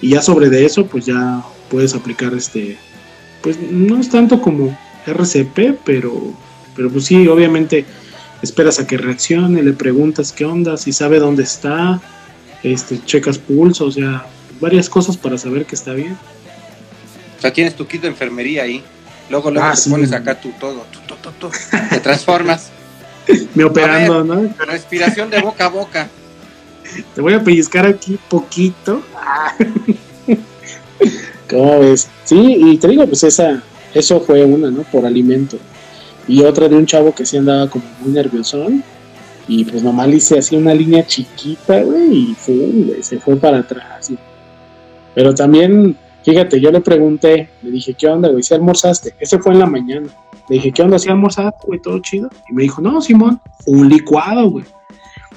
[0.00, 2.78] y ya sobre de eso, pues ya puedes aplicar este,
[3.42, 4.76] pues no es tanto como
[5.06, 6.32] RCP, pero,
[6.76, 7.84] pero pues sí, obviamente
[8.42, 12.00] esperas a que reaccione, le preguntas qué onda, si sabe dónde está,
[12.62, 14.26] este, checas pulso, o sea,
[14.60, 16.16] varias cosas para saber que está bien.
[17.38, 18.82] O sea, tienes tu kit de enfermería ahí.
[19.30, 19.90] Luego, luego Ah, te sí.
[19.90, 21.50] pones acá tu todo, tu, tu, tu, tu.
[21.90, 22.70] te transformas.
[23.54, 24.54] Me operando, ¿no?
[24.66, 26.08] Respiración de boca a boca.
[27.14, 29.00] Te voy a pellizcar aquí poquito.
[31.48, 32.08] ¿Cómo ves?
[32.24, 33.62] Sí, y te digo, pues esa,
[33.94, 34.82] eso fue una, ¿no?
[34.82, 35.58] Por alimento.
[36.28, 38.82] Y otra de un chavo que sí andaba como muy nerviosón.
[39.48, 43.58] Y pues nomás le hice así una línea chiquita, güey, y fue, se fue para
[43.58, 44.10] atrás.
[44.10, 44.18] y-
[45.14, 48.42] Pero también, fíjate, yo le pregunté, le dije, ¿qué onda, güey?
[48.44, 49.14] ¿Si almorzaste?
[49.18, 50.08] Ese fue en la mañana.
[50.48, 50.98] Le dije, ¿qué onda?
[51.00, 51.80] ¿Si almorzaste, güey?
[51.80, 52.28] ¿Todo chido?
[52.48, 54.64] Y me dijo, no, Simón, un licuado, güey.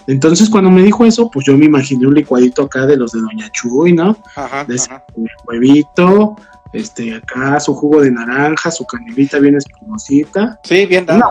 [0.05, 3.21] Entonces cuando me dijo eso, pues yo me imaginé un licuadito acá de los de
[3.21, 4.17] Doña Chuy, ¿no?
[4.35, 5.05] Ajá, De ese ajá.
[5.47, 6.35] huevito,
[6.73, 10.59] este, acá su jugo de naranja, su canelita bien espumosita.
[10.63, 11.23] Sí, bien dado.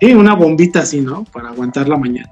[0.00, 1.24] sí, una bombita así, ¿no?
[1.24, 2.30] Para aguantar la mañana.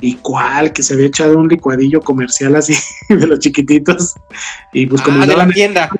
[0.00, 2.74] Y cuál, que se había echado un licuadillo comercial así
[3.08, 4.14] de los chiquititos.
[4.72, 5.90] Y pues como ah, de andaba, la tienda,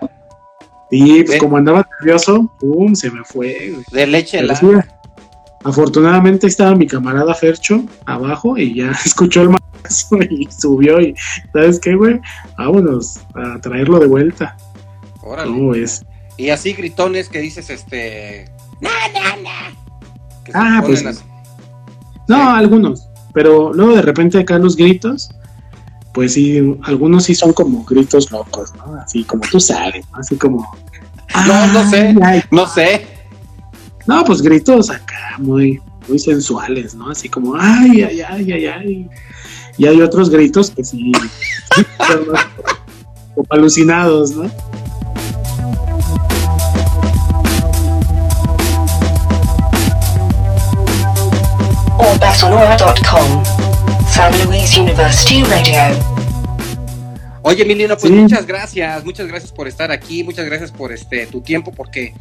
[0.90, 3.72] y pues como andaba nervioso, pum, se me fue.
[3.72, 3.84] güey.
[3.90, 4.66] de leche sí,
[5.64, 11.14] afortunadamente estaba mi camarada Fercho abajo y ya escuchó el mazo y subió y
[11.52, 12.20] ¿sabes qué, güey?
[12.56, 14.56] Vámonos a traerlo de vuelta.
[15.26, 15.50] Órale.
[15.50, 16.04] ¿Cómo es?
[16.36, 18.50] Y así gritones que dices, este.
[18.80, 20.44] ¡No, no, no!
[20.44, 21.02] Que se Ah, pues.
[22.28, 22.42] No, Sí.
[22.56, 25.30] algunos, pero luego de repente acá los gritos,
[26.12, 28.94] pues sí, algunos sí son como gritos locos, ¿no?
[28.96, 30.18] Así como tú sabes, ¿no?
[30.18, 30.66] así como...
[31.46, 32.14] No, no sé.
[32.50, 33.06] No sé.
[34.06, 37.10] No, pues gritos acá muy, muy sensuales, ¿no?
[37.10, 39.10] Así como, ay, ay, ay, ay, ay.
[39.78, 41.12] Y hay otros gritos que sí,
[43.34, 44.50] como alucinados, ¿no?
[51.98, 53.42] Orbasonora.com.
[54.10, 55.98] San Luis University Radio.
[57.42, 58.18] Oye, Emiliano, pues Sí.
[58.18, 62.12] muchas gracias, muchas gracias por estar aquí, muchas gracias por este tu tiempo, porque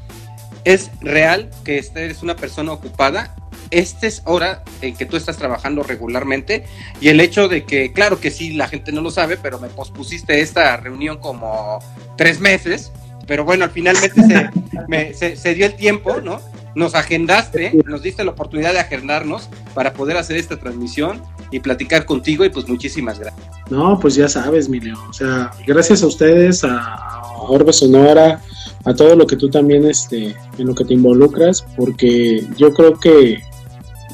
[0.64, 3.36] es real que este eres una persona ocupada.
[3.72, 6.66] Esta es hora en que tú estás trabajando regularmente
[7.02, 9.68] y el hecho de que, claro que sí, la gente no lo sabe, pero me
[9.70, 11.80] pospusiste esta reunión como
[12.16, 12.92] tres meses,
[13.28, 14.50] pero bueno, finalmente se,
[14.88, 16.40] me- se- se dio el tiempo, ¿no?
[16.76, 21.22] Nos agendaste, nos diste la oportunidad de agendarnos para poder hacer esta transmisión
[21.52, 23.46] y platicar contigo y pues muchísimas gracias.
[23.70, 24.98] No, pues ya sabes, Milio.
[25.10, 28.42] O sea, gracias a ustedes, a, Orbe Sonora,
[28.84, 33.00] a todo lo que tú también, este, en lo que te involucras, porque yo creo
[33.00, 33.40] que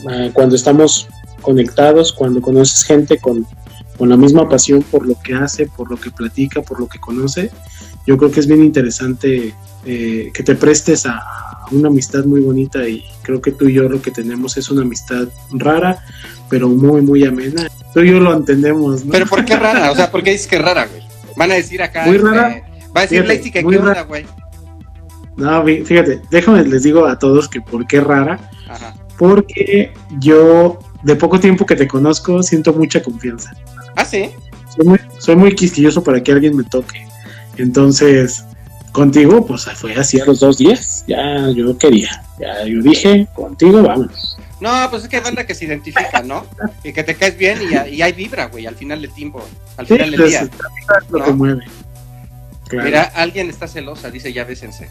[0.10, 1.08] ah, cuando estamos
[1.42, 3.46] conectados, cuando conoces gente con,
[3.98, 7.00] con la misma pasión por lo que hace, por lo que platica, por lo que
[7.00, 7.52] conoce,
[8.06, 9.54] yo creo que es bien interesante
[9.86, 13.84] eh, que te prestes a una amistad muy bonita y creo que tú y yo
[13.90, 16.04] lo que tenemos es una amistad rara,
[16.50, 17.68] pero muy, muy amena.
[17.94, 19.12] Tú y yo lo entendemos, ¿no?
[19.12, 19.92] Pero ¿por qué rara?
[19.92, 21.04] O sea, ¿por qué dices que es rara, güey?
[21.38, 22.06] Van a decir acá.
[22.06, 22.62] Muy rara.
[22.96, 24.04] Va a decir Lacey que qué rara.
[24.04, 24.26] güey.
[25.38, 28.94] No, fí- fíjate, déjame les digo a todos que por qué rara, Ajá.
[29.18, 33.52] porque yo de poco tiempo que te conozco siento mucha confianza.
[33.96, 34.30] Ah, sí.
[34.76, 37.06] Soy muy, soy muy quisquilloso para que alguien me toque.
[37.58, 38.44] Entonces,
[38.92, 41.04] contigo, pues fue así a los dos días.
[41.08, 42.24] Ya yo quería.
[42.40, 44.38] Ya yo dije, contigo vamos.
[44.60, 46.46] No, pues es que hay banda que se identifica, ¿no?
[46.84, 49.44] Y que te caes bien y, y hay vibra, güey, al final del tiempo,
[49.78, 50.50] al Sí, final del pues, día.
[51.10, 51.26] lo ¿no?
[51.26, 51.66] que mueve.
[52.68, 52.86] Claro.
[52.86, 54.88] Mira, alguien está celosa, dice ya bésense.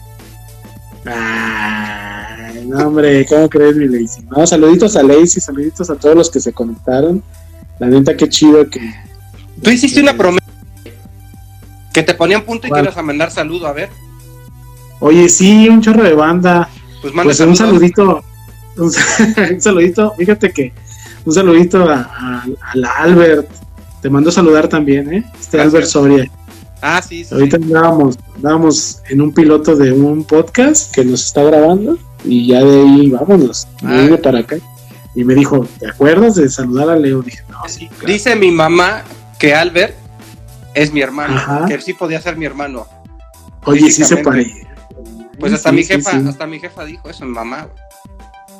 [1.05, 4.23] Ay, no, hombre, ¿cómo crees, mi Lacey?
[4.29, 7.23] No, saluditos a Lacey, saluditos a todos los que se conectaron.
[7.79, 8.79] La neta, qué chido que.
[9.63, 10.45] Tú hiciste una promesa
[11.93, 12.85] que te ponían punto y ¿Cuál?
[12.85, 13.89] ibas a mandar saludo, a ver.
[14.99, 16.69] Oye, sí, un chorro de banda.
[17.01, 18.23] Pues Pues un saludito,
[18.77, 18.91] un,
[19.53, 20.71] un saludito, fíjate que
[21.25, 23.49] un saludito a, a, a la Albert.
[24.01, 25.23] Te mando saludar también, ¿eh?
[25.39, 25.61] Este Gracias.
[25.61, 26.31] Albert Soria.
[26.81, 27.33] Ah, sí, sí.
[27.33, 32.63] Ahorita andábamos, andábamos en un piloto de un podcast que nos está grabando y ya
[32.63, 33.67] de ahí vámonos.
[33.83, 34.01] Ah.
[34.01, 34.57] vine para acá
[35.13, 37.21] y me dijo, ¿te acuerdas de saludar a Leo?
[37.21, 38.13] Dije, no, sí, claro.
[38.13, 39.03] Dice mi mamá
[39.37, 39.95] que Albert
[40.73, 41.65] es mi hermano, Ajá.
[41.67, 42.87] que sí podía ser mi hermano.
[43.65, 44.67] Oye, sí se parece.
[45.39, 46.27] Pues hasta Sí, mi jefa, sí.
[46.27, 47.67] hasta mi jefa dijo eso, mi mamá.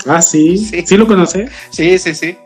[0.07, 0.57] Ah, sí.
[0.57, 0.97] Sí.
[0.97, 1.47] lo conoce?
[1.69, 2.37] Sí, sí, sí.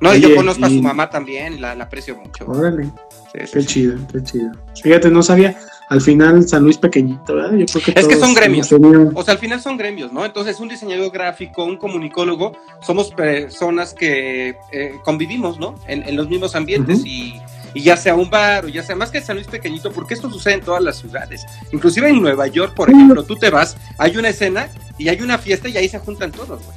[0.00, 2.46] No, Oye, yo conozco a su mamá también, la, la aprecio mucho.
[2.46, 2.88] Órale.
[3.32, 4.52] Qué chido, qué chido.
[4.82, 5.58] Fíjate, no sabía.
[5.90, 7.56] Al final, San Luis pequeñito, ¿verdad?
[7.56, 8.70] Yo creo que Es que son gremios.
[9.14, 10.24] O sea, al final son gremios, ¿no?
[10.24, 15.74] Entonces, un diseñador gráfico, un comunicólogo, somos personas que eh, convivimos, ¿no?
[15.86, 17.40] En, en los mismos ambientes y,
[17.78, 20.28] y ya sea un bar o ya sea más que San Luis pequeñito, porque esto
[20.28, 21.46] sucede en todas las ciudades.
[21.72, 24.68] Inclusive en Nueva York, por ejemplo, tú te vas, hay una escena
[24.98, 26.76] y hay una fiesta y ahí se juntan todos, güey.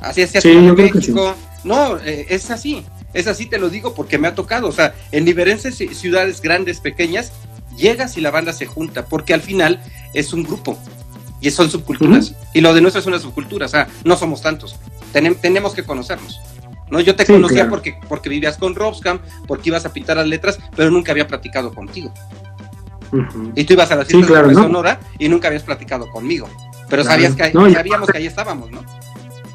[0.00, 1.34] Así es, Sí, yo creo que México.
[1.64, 2.84] No, eh, es así.
[3.12, 4.68] Es así, te lo digo porque me ha tocado.
[4.68, 7.32] O sea, en diferentes ci- ciudades grandes, pequeñas,
[7.76, 9.82] llegas y la banda se junta, porque al final
[10.14, 10.78] es un grupo
[11.40, 12.34] y son subculturas.
[12.52, 14.76] Y lo de nuestro es una subcultura, o sea, no somos tantos.
[15.12, 16.40] Tenem- tenemos que conocernos.
[16.90, 17.00] ¿No?
[17.00, 17.70] Yo te Sí, conocía claro.
[17.70, 21.72] porque, porque vivías con Robscam, porque ibas a pintar las letras, pero nunca había platicado
[21.74, 22.12] contigo.
[23.54, 24.62] Y tú ibas a la Sí, claro, de ¿no?
[24.64, 26.48] Sonora y nunca habías platicado conmigo.
[26.88, 27.22] Pero Claro.
[27.22, 28.82] sabías que, No, sabíamos que ahí estábamos, ¿no?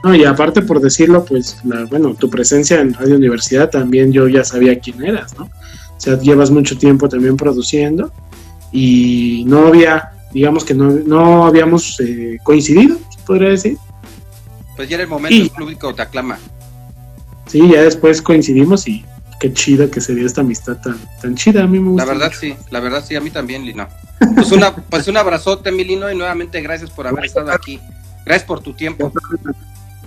[0.04, 4.28] No, y aparte por decirlo, pues, la, bueno, tu presencia en Radio Universidad también yo
[4.28, 5.44] ya sabía quién eras, ¿no?
[5.46, 8.12] O sea, llevas mucho tiempo también produciendo
[8.72, 13.78] y no había, digamos que no, no habíamos eh, coincidido, podría decir.
[14.76, 16.40] Pues ya era el momento, Y- el público te aclama.
[17.52, 19.04] Sí, ya después coincidimos y
[19.42, 21.64] qué chido que se dio esta amistad tan, tan chida.
[21.64, 22.06] A mí me gusta.
[22.06, 22.40] La verdad mucho.
[22.40, 23.90] sí, la verdad sí, a mí también, Lino.
[24.36, 27.78] Pues, una, pues un abrazote, mi Lino, y nuevamente gracias por haber estado aquí.
[28.26, 29.12] Gracias por tu tiempo.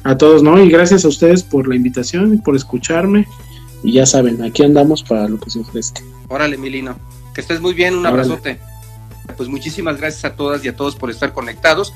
[0.05, 0.63] A todos, ¿no?
[0.63, 3.29] Y gracias a ustedes por la invitación y por escucharme.
[3.83, 6.01] Y ya saben, aquí andamos para lo que se ofrezca.
[6.29, 6.99] Órale, mi Lino.
[7.35, 8.23] Que estés muy bien, un Órale.
[8.23, 8.59] abrazote.
[9.37, 11.93] Pues muchísimas gracias a todas y a todos por estar conectados.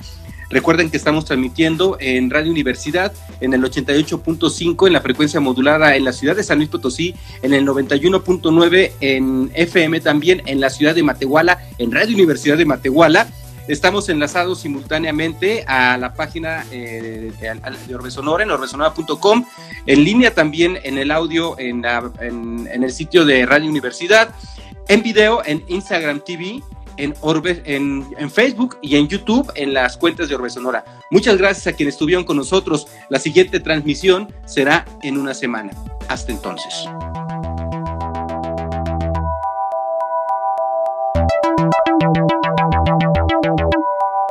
[0.51, 6.05] Recuerden que estamos transmitiendo en Radio Universidad en el 88.5 en la frecuencia modulada en
[6.05, 10.95] la ciudad de San Luis Potosí, en el 91.9 en FM también en la ciudad
[10.95, 13.29] de Matehuala, en Radio Universidad de Matehuala.
[13.69, 19.45] Estamos enlazados simultáneamente a la página eh, de, de Orbe Sonora, en orbesonora.com,
[19.85, 24.35] en línea también en el audio en, la- en- en el sitio de Radio Universidad,
[24.89, 26.63] en video en Instagram TV,
[26.99, 30.85] en, Orbe, en, Facebook y en YouTube en las cuentas de Orbe Sonora.
[31.11, 32.87] Muchas gracias a quienes estuvieron con nosotros.
[33.09, 35.73] La siguiente transmisión será en una semana.
[36.09, 36.89] Hasta entonces.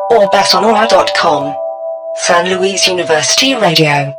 [0.10, 1.54] Orbasonora.com.
[2.16, 4.18] San Luis University Radio.